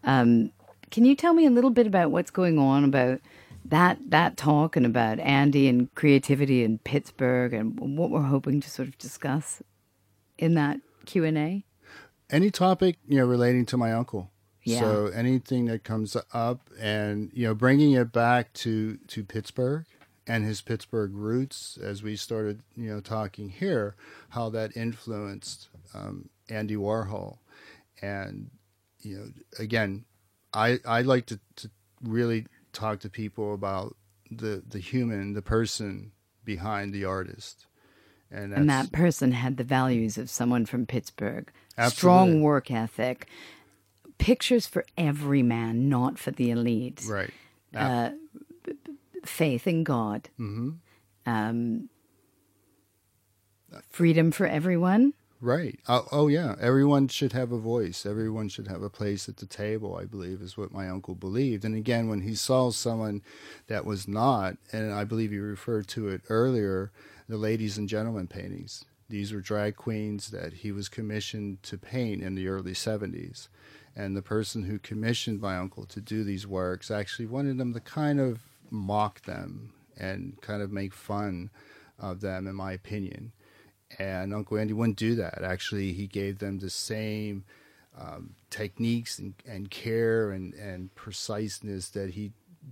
Um, 0.04 0.52
can 0.90 1.06
you 1.06 1.16
tell 1.16 1.34
me 1.34 1.46
a 1.46 1.52
little 1.52 1.70
bit 1.70 1.88
about 1.88 2.12
what's 2.12 2.32
going 2.32 2.58
on 2.60 2.84
about 2.84 3.22
that 3.66 3.98
that 4.10 4.38
talk 4.38 4.76
and 4.76 4.86
about 4.86 5.20
Andy 5.20 5.68
and 5.68 5.94
creativity 5.96 6.64
in 6.64 6.80
Pittsburgh 6.80 7.54
and 7.54 7.98
what 7.98 8.10
we're 8.10 8.24
hoping 8.24 8.60
to 8.62 8.70
sort 8.70 8.88
of 8.88 8.98
discuss 8.98 9.62
in 10.38 10.56
that 10.56 10.80
Q 11.06 11.24
and 11.24 11.38
A? 11.38 11.64
Any 12.32 12.50
topic 12.50 12.98
you 13.08 13.18
know 13.18 13.26
relating 13.26 13.66
to 13.68 13.78
my 13.78 13.94
uncle. 13.94 14.32
Yeah. 14.64 14.80
So 14.80 15.08
anything 15.08 15.66
that 15.66 15.84
comes 15.84 16.16
up, 16.34 16.70
and 16.80 17.32
you 17.34 17.48
know, 17.48 17.56
bringing 17.56 17.94
it 17.94 18.12
back 18.12 18.54
to 18.54 18.98
to 19.08 19.24
Pittsburgh 19.24 19.86
and 20.28 20.46
his 20.46 20.62
Pittsburgh 20.62 21.12
roots, 21.14 21.78
as 21.82 22.04
we 22.04 22.16
started 22.16 22.62
you 22.76 22.90
know 22.90 23.00
talking 23.00 23.50
here, 23.50 23.96
how 24.30 24.50
that 24.50 24.78
influenced 24.78 25.70
um, 25.94 26.30
Andy 26.50 26.76
Warhol, 26.76 27.40
and 28.02 28.52
you 29.02 29.18
know, 29.18 29.26
again, 29.60 30.06
I 30.54 30.80
I 30.86 31.02
like 31.02 31.26
to, 31.28 31.40
to 31.58 31.72
really 32.04 32.46
talk 32.74 33.00
to 33.00 33.10
people 33.10 33.54
about 33.54 33.96
the 34.30 34.64
the 34.68 34.80
human, 34.80 35.34
the 35.34 35.42
person 35.42 36.12
behind 36.46 36.94
the 36.94 37.06
artist, 37.06 37.66
and, 38.30 38.54
and 38.54 38.70
that 38.70 38.92
person 38.92 39.32
had 39.32 39.58
the 39.58 39.64
values 39.64 40.18
of 40.18 40.30
someone 40.30 40.66
from 40.66 40.86
Pittsburgh, 40.86 41.52
absolutely. 41.82 41.98
strong 41.98 42.42
work 42.42 42.72
ethic, 42.72 43.28
pictures 44.18 44.68
for 44.68 44.86
every 44.98 45.44
man, 45.44 45.90
not 45.90 46.18
for 46.18 46.32
the 46.32 46.52
elite, 46.52 47.04
right? 47.08 47.32
Uh, 47.76 48.12
faith 49.26 49.68
in 49.68 49.84
God, 49.84 50.30
mm-hmm. 50.40 50.72
um, 51.26 51.90
freedom 53.90 54.32
for 54.32 54.46
everyone. 54.46 55.14
Right. 55.42 55.80
Oh, 55.88 56.08
oh, 56.12 56.28
yeah. 56.28 56.56
Everyone 56.62 57.08
should 57.08 57.34
have 57.34 57.52
a 57.52 57.58
voice. 57.58 58.06
Everyone 58.06 58.48
should 58.48 58.68
have 58.68 58.84
a 58.84 58.92
place 58.92 59.28
at 59.28 59.38
the 59.38 59.48
table, 59.48 59.96
I 59.96 60.06
believe, 60.06 60.40
is 60.40 60.56
what 60.56 60.72
my 60.72 60.88
uncle 60.88 61.16
believed. 61.16 61.66
And 61.66 61.76
again, 61.76 62.08
when 62.08 62.22
he 62.22 62.36
saw 62.36 62.70
someone 62.70 63.24
that 63.66 63.84
was 63.84 64.08
not, 64.08 64.58
and 64.72 64.94
I 64.94 65.04
believe 65.04 65.34
you 65.34 65.42
referred 65.42 65.88
to 65.90 66.10
it 66.10 66.22
earlier, 66.30 66.92
the 67.28 67.38
ladies 67.38 67.76
and 67.80 67.90
gentlemen 67.90 68.28
paintings. 68.28 68.86
These 69.12 69.32
were 69.32 69.42
drag 69.42 69.76
queens 69.76 70.32
that 70.32 70.54
he 70.54 70.72
was 70.72 70.90
commissioned 70.90 71.62
to 71.64 71.78
paint 71.78 72.24
in 72.24 72.34
the 72.34 72.48
early 72.48 72.74
70s. 72.74 73.48
And 73.96 74.16
the 74.16 74.22
person 74.24 74.64
who 74.64 74.80
commissioned 74.80 75.40
my 75.40 75.58
uncle 75.58 75.86
to 75.86 76.02
do 76.02 76.24
these 76.24 76.48
works 76.48 76.90
actually 76.90 77.28
wanted 77.28 77.60
them 77.60 77.74
to 77.74 77.80
kind 77.80 78.20
of 78.20 78.40
mock 78.72 79.22
them 79.24 79.74
and 79.96 80.42
kind 80.42 80.64
of 80.64 80.72
make 80.72 80.94
fun 80.94 81.52
of 82.00 82.22
them, 82.22 82.48
in 82.48 82.56
my 82.56 82.72
opinion 82.72 83.34
and 84.00 84.34
Uncle 84.34 84.58
Andy 84.58 84.74
wouldn't 84.74 84.98
do 84.98 85.16
that. 85.16 85.44
Actually, 85.44 85.94
he 85.94 86.08
gave 86.08 86.40
them 86.40 86.60
the 86.60 86.70
same 86.70 87.44
um, 87.98 88.36
techniques 88.50 89.20
and, 89.20 89.34
and 89.46 89.70
care 89.70 90.32
and, 90.32 90.54
and 90.54 90.94
preciseness 90.96 91.90
that 91.90 92.12
he 92.12 92.32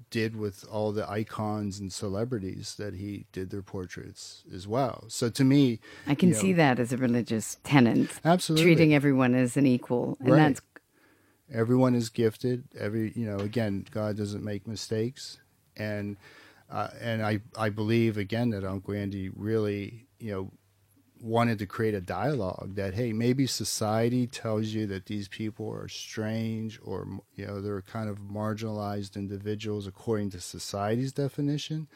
did 0.10 0.36
with 0.36 0.66
all 0.70 0.92
the 0.92 1.10
icons 1.10 1.80
and 1.80 1.92
celebrities 1.92 2.76
that 2.76 2.96
he 2.96 3.26
did 3.32 3.50
their 3.50 3.62
portraits 3.62 4.44
as 4.54 4.68
well. 4.68 5.06
So 5.08 5.30
to 5.30 5.44
me, 5.44 5.80
I 6.08 6.16
can 6.16 6.30
you 6.30 6.36
know, 6.36 6.42
see 6.42 6.54
that 6.54 6.80
as 6.80 6.94
a 6.94 6.98
religious 6.98 7.58
tenet. 7.64 8.10
Absolutely, 8.24 8.66
treating 8.66 8.94
everyone 8.94 9.36
as 9.36 9.58
an 9.58 9.66
equal, 9.66 10.18
and 10.20 10.30
right. 10.30 10.38
that's 10.38 10.62
everyone 11.52 11.96
is 11.96 12.10
gifted. 12.10 12.64
Every 12.78 13.12
you 13.16 13.26
know, 13.26 13.38
again, 13.38 13.86
God 13.92 14.18
doesn't 14.18 14.44
make 14.44 14.68
mistakes, 14.68 15.40
and 15.76 16.18
uh, 16.70 16.90
and 17.00 17.24
I 17.24 17.42
I 17.58 17.70
believe 17.70 18.18
again 18.18 18.50
that 18.52 18.64
Uncle 18.64 18.94
Andy 18.94 19.30
really 19.30 20.08
you 20.20 20.32
know 20.32 20.52
wanted 21.22 21.60
to 21.60 21.66
create 21.66 21.94
a 21.94 22.02
dialogue 22.02 22.76
that 22.76 22.94
hey 22.94 23.12
maybe 23.12 23.46
society 23.46 24.26
tells 24.26 24.68
you 24.68 24.88
that 24.88 25.06
these 25.06 25.28
people 25.28 25.70
are 25.70 25.88
strange 25.88 26.80
or 26.84 27.08
you 27.36 27.46
know 27.46 27.62
they're 27.62 27.82
kind 27.82 28.10
of 28.10 28.20
marginalized 28.20 29.16
individuals 29.16 29.86
according 29.86 30.30
to 30.30 30.40
society's 30.40 31.12
definition 31.12 31.88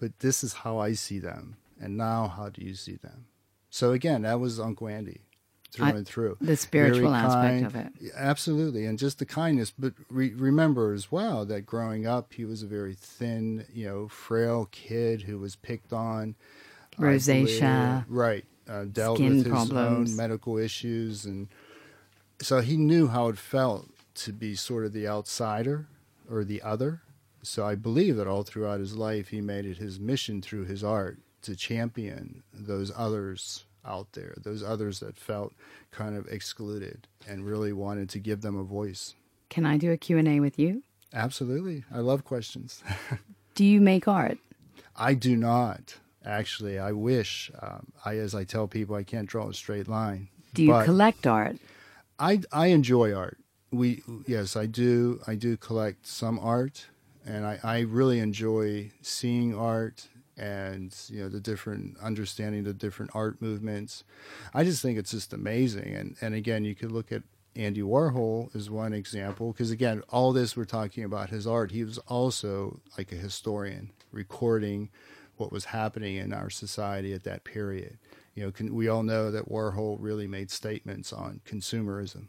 but 0.00 0.18
this 0.20 0.42
is 0.42 0.52
how 0.54 0.78
i 0.78 0.92
see 0.92 1.18
them 1.18 1.56
and 1.80 1.96
now 1.96 2.28
how 2.28 2.48
do 2.48 2.62
you 2.62 2.74
see 2.74 2.94
them? 2.94 3.26
So 3.68 3.92
again 3.92 4.22
that 4.22 4.40
was 4.40 4.58
uncle 4.60 4.88
andy 4.88 5.22
through 5.72 5.86
I, 5.86 5.90
and 5.90 6.06
through. 6.06 6.36
The 6.40 6.56
spiritual 6.56 7.14
aspect 7.14 7.64
of 7.64 7.74
it. 7.74 8.12
Absolutely 8.14 8.84
and 8.86 8.98
just 8.98 9.18
the 9.18 9.26
kindness 9.26 9.72
but 9.76 9.94
re- 10.08 10.34
remember 10.34 10.92
as 10.92 11.10
well 11.10 11.44
that 11.46 11.62
growing 11.62 12.06
up 12.06 12.32
he 12.34 12.44
was 12.44 12.62
a 12.62 12.66
very 12.66 12.94
thin 12.94 13.66
you 13.72 13.86
know 13.86 14.08
frail 14.08 14.68
kid 14.70 15.22
who 15.22 15.38
was 15.38 15.56
picked 15.56 15.92
on 15.92 16.36
rosacea. 16.98 18.04
Right 18.08 18.44
uh, 18.68 18.84
dealt 18.84 19.18
Skin 19.18 19.36
with 19.36 19.44
his 19.44 19.52
problems. 19.52 20.10
own 20.10 20.16
medical 20.16 20.58
issues, 20.58 21.24
and 21.24 21.48
so 22.40 22.60
he 22.60 22.76
knew 22.76 23.08
how 23.08 23.28
it 23.28 23.38
felt 23.38 23.88
to 24.14 24.32
be 24.32 24.54
sort 24.54 24.84
of 24.84 24.92
the 24.92 25.08
outsider 25.08 25.86
or 26.30 26.44
the 26.44 26.62
other. 26.62 27.02
So 27.42 27.66
I 27.66 27.74
believe 27.74 28.16
that 28.16 28.28
all 28.28 28.42
throughout 28.44 28.80
his 28.80 28.96
life, 28.96 29.28
he 29.28 29.40
made 29.40 29.64
it 29.66 29.78
his 29.78 29.98
mission 29.98 30.42
through 30.42 30.64
his 30.66 30.84
art 30.84 31.18
to 31.42 31.56
champion 31.56 32.42
those 32.52 32.92
others 32.96 33.64
out 33.84 34.12
there, 34.12 34.34
those 34.36 34.62
others 34.62 35.00
that 35.00 35.16
felt 35.16 35.52
kind 35.90 36.16
of 36.16 36.28
excluded, 36.28 37.08
and 37.28 37.44
really 37.44 37.72
wanted 37.72 38.08
to 38.10 38.20
give 38.20 38.42
them 38.42 38.56
a 38.56 38.62
voice. 38.62 39.14
Can 39.48 39.66
I 39.66 39.76
do 39.76 39.90
a 39.90 39.96
Q&A 39.96 40.38
with 40.40 40.58
you? 40.58 40.82
Absolutely. 41.12 41.84
I 41.92 41.98
love 41.98 42.24
questions. 42.24 42.82
do 43.54 43.64
you 43.64 43.80
make 43.80 44.06
art? 44.06 44.38
I 44.96 45.14
do 45.14 45.36
not. 45.36 45.98
Actually, 46.24 46.78
I 46.78 46.92
wish. 46.92 47.50
Um, 47.60 47.92
I, 48.04 48.16
as 48.16 48.34
I 48.34 48.44
tell 48.44 48.68
people, 48.68 48.94
I 48.94 49.02
can't 49.02 49.28
draw 49.28 49.48
a 49.48 49.54
straight 49.54 49.88
line. 49.88 50.28
Do 50.54 50.62
you 50.62 50.82
collect 50.84 51.26
art? 51.26 51.56
I 52.18 52.42
I 52.52 52.66
enjoy 52.66 53.12
art. 53.14 53.38
We 53.70 54.02
yes, 54.26 54.54
I 54.54 54.66
do. 54.66 55.20
I 55.26 55.34
do 55.34 55.56
collect 55.56 56.06
some 56.06 56.38
art, 56.38 56.86
and 57.26 57.46
I, 57.46 57.58
I 57.62 57.80
really 57.80 58.18
enjoy 58.18 58.92
seeing 59.00 59.56
art 59.56 60.08
and 60.36 60.96
you 61.08 61.22
know 61.22 61.28
the 61.28 61.40
different 61.40 61.96
understanding 62.00 62.64
the 62.64 62.74
different 62.74 63.10
art 63.14 63.40
movements. 63.40 64.04
I 64.54 64.64
just 64.64 64.82
think 64.82 64.98
it's 64.98 65.10
just 65.10 65.32
amazing. 65.32 65.94
And 65.94 66.16
and 66.20 66.34
again, 66.34 66.64
you 66.64 66.74
could 66.74 66.92
look 66.92 67.10
at 67.10 67.22
Andy 67.56 67.82
Warhol 67.82 68.54
as 68.54 68.70
one 68.70 68.92
example 68.92 69.52
because 69.52 69.70
again, 69.70 70.02
all 70.10 70.32
this 70.32 70.56
we're 70.56 70.64
talking 70.64 71.04
about 71.04 71.30
his 71.30 71.46
art. 71.46 71.70
He 71.70 71.84
was 71.84 71.98
also 71.98 72.80
like 72.96 73.12
a 73.12 73.16
historian, 73.16 73.90
recording 74.12 74.90
what 75.36 75.52
was 75.52 75.66
happening 75.66 76.16
in 76.16 76.32
our 76.32 76.50
society 76.50 77.12
at 77.12 77.24
that 77.24 77.44
period. 77.44 77.98
You 78.34 78.44
know, 78.44 78.50
can, 78.50 78.74
we 78.74 78.88
all 78.88 79.02
know 79.02 79.30
that 79.30 79.48
Warhol 79.48 79.96
really 80.00 80.26
made 80.26 80.50
statements 80.50 81.12
on 81.12 81.40
consumerism, 81.46 82.28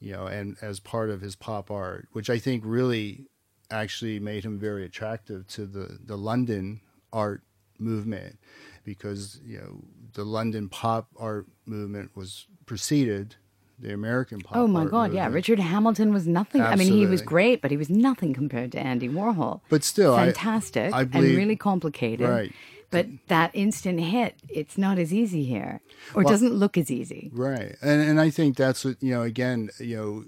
you 0.00 0.12
know, 0.12 0.26
and 0.26 0.56
as 0.60 0.80
part 0.80 1.10
of 1.10 1.20
his 1.20 1.36
pop 1.36 1.70
art, 1.70 2.08
which 2.12 2.28
I 2.28 2.38
think 2.38 2.62
really 2.66 3.26
actually 3.70 4.18
made 4.18 4.44
him 4.44 4.58
very 4.58 4.84
attractive 4.84 5.46
to 5.48 5.66
the, 5.66 5.98
the 6.04 6.16
London 6.16 6.80
art 7.12 7.42
movement 7.78 8.38
because, 8.84 9.40
you 9.44 9.58
know, 9.58 9.84
the 10.12 10.24
London 10.24 10.68
pop 10.68 11.08
art 11.16 11.46
movement 11.64 12.14
was 12.14 12.46
preceded 12.66 13.36
the 13.82 13.92
American 13.92 14.40
pop. 14.40 14.56
Oh 14.56 14.66
my 14.66 14.84
God! 14.84 15.10
Movement. 15.10 15.14
Yeah, 15.14 15.28
Richard 15.28 15.58
Hamilton 15.58 16.12
was 16.12 16.26
nothing. 16.26 16.60
Absolutely. 16.60 16.86
I 16.86 16.90
mean, 16.90 16.98
he 16.98 17.06
was 17.06 17.20
great, 17.20 17.60
but 17.60 17.70
he 17.70 17.76
was 17.76 17.90
nothing 17.90 18.32
compared 18.32 18.72
to 18.72 18.80
Andy 18.80 19.08
Warhol. 19.08 19.60
But 19.68 19.84
still, 19.84 20.16
fantastic 20.16 20.92
I, 20.92 21.00
I 21.00 21.04
believe, 21.04 21.30
and 21.30 21.38
really 21.38 21.56
complicated. 21.56 22.28
Right. 22.28 22.52
But 22.90 23.06
that 23.28 23.52
instant 23.54 24.00
hit, 24.00 24.34
it's 24.50 24.76
not 24.76 24.98
as 24.98 25.14
easy 25.14 25.44
here, 25.44 25.80
or 26.14 26.22
well, 26.22 26.32
doesn't 26.32 26.52
look 26.52 26.76
as 26.76 26.90
easy. 26.90 27.30
Right, 27.32 27.74
and 27.82 28.02
and 28.02 28.20
I 28.20 28.30
think 28.30 28.56
that's 28.56 28.84
what 28.84 29.02
you 29.02 29.12
know. 29.12 29.22
Again, 29.22 29.70
you 29.78 29.96
know, 29.96 30.24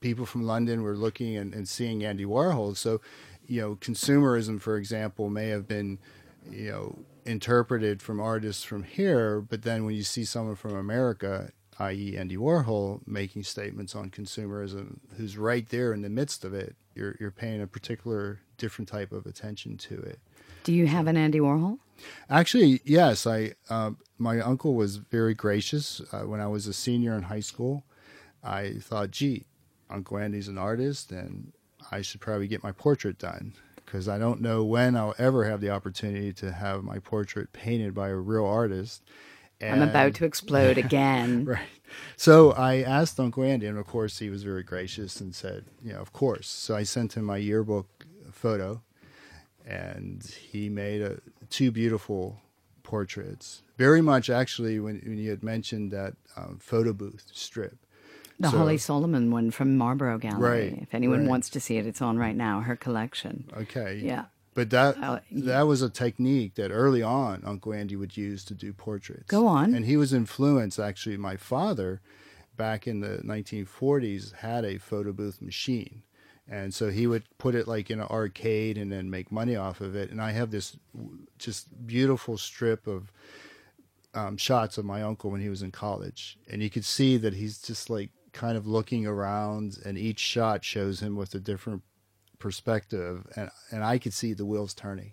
people 0.00 0.26
from 0.26 0.42
London 0.44 0.82
were 0.82 0.96
looking 0.96 1.36
and, 1.36 1.54
and 1.54 1.68
seeing 1.68 2.04
Andy 2.04 2.24
Warhol. 2.24 2.76
So, 2.76 3.00
you 3.46 3.60
know, 3.60 3.76
consumerism, 3.76 4.60
for 4.60 4.76
example, 4.76 5.28
may 5.28 5.48
have 5.48 5.68
been, 5.68 5.98
you 6.50 6.70
know, 6.70 6.98
interpreted 7.24 8.02
from 8.02 8.20
artists 8.20 8.62
from 8.62 8.84
here, 8.84 9.40
but 9.40 9.62
then 9.62 9.84
when 9.84 9.94
you 9.94 10.02
see 10.02 10.24
someone 10.24 10.56
from 10.56 10.74
America, 10.74 11.50
i.e., 11.78 12.16
Andy 12.16 12.36
Warhol, 12.36 13.00
making 13.06 13.42
statements 13.44 13.94
on 13.94 14.10
consumerism, 14.10 14.98
who's 15.16 15.36
right 15.36 15.68
there 15.68 15.92
in 15.92 16.02
the 16.02 16.08
midst 16.08 16.44
of 16.44 16.54
it, 16.54 16.76
you're, 16.94 17.16
you're 17.20 17.30
paying 17.30 17.60
a 17.60 17.66
particular 17.66 18.40
different 18.56 18.88
type 18.88 19.12
of 19.12 19.26
attention 19.26 19.76
to 19.76 19.94
it. 19.94 20.18
Do 20.64 20.72
you 20.72 20.86
have 20.86 21.06
an 21.06 21.16
Andy 21.16 21.38
Warhol? 21.38 21.78
Actually, 22.28 22.80
yes. 22.84 23.26
I 23.26 23.52
uh, 23.70 23.92
my 24.18 24.40
uncle 24.40 24.74
was 24.74 24.96
very 24.96 25.34
gracious 25.34 26.00
uh, 26.12 26.20
when 26.20 26.40
I 26.40 26.46
was 26.46 26.66
a 26.66 26.72
senior 26.72 27.14
in 27.14 27.24
high 27.24 27.40
school. 27.40 27.84
I 28.42 28.74
thought, 28.80 29.10
gee, 29.10 29.46
Uncle 29.90 30.18
Andy's 30.18 30.48
an 30.48 30.58
artist, 30.58 31.12
and 31.12 31.52
I 31.90 32.02
should 32.02 32.20
probably 32.20 32.48
get 32.48 32.62
my 32.62 32.72
portrait 32.72 33.18
done 33.18 33.54
because 33.76 34.08
I 34.08 34.18
don't 34.18 34.40
know 34.40 34.64
when 34.64 34.96
I'll 34.96 35.14
ever 35.18 35.44
have 35.44 35.60
the 35.60 35.70
opportunity 35.70 36.32
to 36.34 36.52
have 36.52 36.82
my 36.82 36.98
portrait 36.98 37.52
painted 37.52 37.94
by 37.94 38.08
a 38.08 38.16
real 38.16 38.44
artist. 38.44 39.02
And, 39.60 39.82
I'm 39.82 39.88
about 39.88 40.14
to 40.14 40.24
explode 40.24 40.76
again. 40.78 41.44
right. 41.46 41.60
So 42.16 42.52
I 42.52 42.82
asked 42.82 43.18
Uncle 43.18 43.42
Andy, 43.42 43.66
and 43.66 43.78
of 43.78 43.86
course 43.86 44.18
he 44.18 44.28
was 44.28 44.42
very 44.42 44.62
gracious 44.62 45.20
and 45.20 45.34
said, 45.34 45.64
you 45.82 45.92
know, 45.92 46.00
of 46.00 46.12
course. 46.12 46.48
So 46.48 46.76
I 46.76 46.82
sent 46.82 47.16
him 47.16 47.24
my 47.24 47.38
yearbook 47.38 48.06
photo, 48.32 48.82
and 49.64 50.22
he 50.50 50.68
made 50.68 51.00
a, 51.00 51.20
two 51.48 51.70
beautiful 51.70 52.40
portraits. 52.82 53.62
Very 53.78 54.00
much 54.00 54.30
actually 54.30 54.78
when, 54.78 55.00
when 55.04 55.18
you 55.18 55.30
had 55.30 55.42
mentioned 55.42 55.90
that 55.92 56.14
um, 56.36 56.58
photo 56.60 56.92
booth 56.92 57.30
strip. 57.32 57.76
The 58.38 58.50
so, 58.50 58.58
Holly 58.58 58.76
Solomon 58.76 59.30
one 59.30 59.50
from 59.50 59.78
Marlborough 59.78 60.18
Gallery. 60.18 60.70
Right, 60.70 60.82
if 60.82 60.94
anyone 60.94 61.20
right. 61.20 61.28
wants 61.28 61.48
to 61.50 61.60
see 61.60 61.78
it, 61.78 61.86
it's 61.86 62.02
on 62.02 62.18
right 62.18 62.36
now. 62.36 62.60
Her 62.60 62.76
collection. 62.76 63.48
Okay. 63.56 64.00
Yeah. 64.02 64.26
But 64.56 64.70
that 64.70 64.96
uh, 65.02 65.20
that 65.32 65.62
was 65.66 65.82
a 65.82 65.90
technique 65.90 66.54
that 66.54 66.70
early 66.70 67.02
on 67.02 67.42
Uncle 67.44 67.74
Andy 67.74 67.94
would 67.94 68.16
use 68.16 68.42
to 68.46 68.54
do 68.54 68.72
portraits. 68.72 69.26
Go 69.28 69.46
on. 69.46 69.74
And 69.74 69.84
he 69.84 69.98
was 69.98 70.14
influenced 70.14 70.78
actually. 70.78 71.18
My 71.18 71.36
father, 71.36 72.00
back 72.56 72.86
in 72.86 73.00
the 73.00 73.18
1940s, 73.18 74.36
had 74.36 74.64
a 74.64 74.78
photo 74.78 75.12
booth 75.12 75.42
machine, 75.42 76.04
and 76.48 76.72
so 76.72 76.88
he 76.88 77.06
would 77.06 77.24
put 77.36 77.54
it 77.54 77.68
like 77.68 77.90
in 77.90 78.00
an 78.00 78.06
arcade 78.06 78.78
and 78.78 78.90
then 78.90 79.10
make 79.10 79.30
money 79.30 79.56
off 79.56 79.82
of 79.82 79.94
it. 79.94 80.10
And 80.10 80.22
I 80.22 80.30
have 80.32 80.50
this 80.50 80.78
just 81.38 81.86
beautiful 81.86 82.38
strip 82.38 82.86
of 82.86 83.12
um, 84.14 84.38
shots 84.38 84.78
of 84.78 84.86
my 84.86 85.02
uncle 85.02 85.30
when 85.30 85.42
he 85.42 85.50
was 85.50 85.60
in 85.60 85.70
college, 85.70 86.38
and 86.50 86.62
you 86.62 86.70
could 86.70 86.86
see 86.86 87.18
that 87.18 87.34
he's 87.34 87.60
just 87.60 87.90
like 87.90 88.08
kind 88.32 88.56
of 88.56 88.66
looking 88.66 89.06
around, 89.06 89.76
and 89.84 89.98
each 89.98 90.20
shot 90.20 90.64
shows 90.64 91.00
him 91.00 91.14
with 91.14 91.34
a 91.34 91.40
different 91.40 91.82
perspective, 92.38 93.26
and 93.36 93.50
and 93.70 93.84
I 93.84 93.98
could 93.98 94.12
see 94.12 94.32
the 94.32 94.46
wheels 94.46 94.74
turning, 94.74 95.12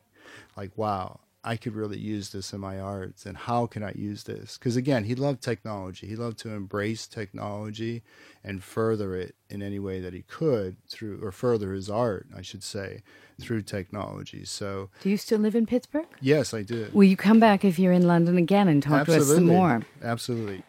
like 0.55 0.77
wow, 0.77 1.19
I 1.45 1.57
could 1.57 1.75
really 1.75 1.97
use 1.97 2.29
this 2.29 2.53
in 2.53 2.61
my 2.61 2.79
arts 2.79 3.25
and 3.25 3.35
how 3.35 3.67
can 3.67 3.83
I 3.83 3.91
use 3.95 4.23
this? 4.23 4.57
Because 4.57 4.77
again, 4.77 5.03
he 5.03 5.13
loved 5.13 5.41
technology. 5.41 6.07
He 6.07 6.15
loved 6.15 6.39
to 6.39 6.49
embrace 6.49 7.05
technology 7.05 8.01
and 8.43 8.63
further 8.63 9.15
it 9.15 9.35
in 9.49 9.61
any 9.61 9.77
way 9.77 9.99
that 9.99 10.13
he 10.13 10.21
could 10.21 10.77
through, 10.87 11.19
or 11.21 11.33
further 11.33 11.73
his 11.73 11.89
art, 11.89 12.27
I 12.35 12.41
should 12.41 12.63
say, 12.63 13.03
through 13.41 13.63
technology. 13.63 14.45
So, 14.45 14.89
do 15.01 15.09
you 15.09 15.17
still 15.17 15.39
live 15.39 15.55
in 15.55 15.65
Pittsburgh? 15.65 16.07
Yes, 16.21 16.53
I 16.53 16.61
do. 16.61 16.89
Will 16.93 17.03
you 17.03 17.17
come 17.17 17.41
back 17.41 17.65
if 17.65 17.77
you're 17.77 17.91
in 17.91 18.07
London 18.07 18.37
again 18.37 18.69
and 18.69 18.81
talk 18.81 19.01
Absolutely. 19.01 19.25
to 19.25 19.31
us 19.31 19.35
some 19.35 19.45
more? 19.45 19.81
Absolutely. 20.01 20.63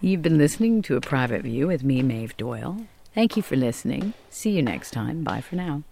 You've 0.00 0.22
been 0.22 0.38
listening 0.38 0.82
to 0.82 0.96
A 0.96 1.00
Private 1.00 1.42
View 1.42 1.66
with 1.66 1.82
me, 1.82 2.02
Maeve 2.02 2.36
Doyle. 2.36 2.86
Thank 3.14 3.36
you 3.36 3.42
for 3.42 3.56
listening. 3.56 4.14
See 4.30 4.50
you 4.50 4.62
next 4.62 4.92
time. 4.92 5.24
Bye 5.24 5.40
for 5.40 5.56
now. 5.56 5.82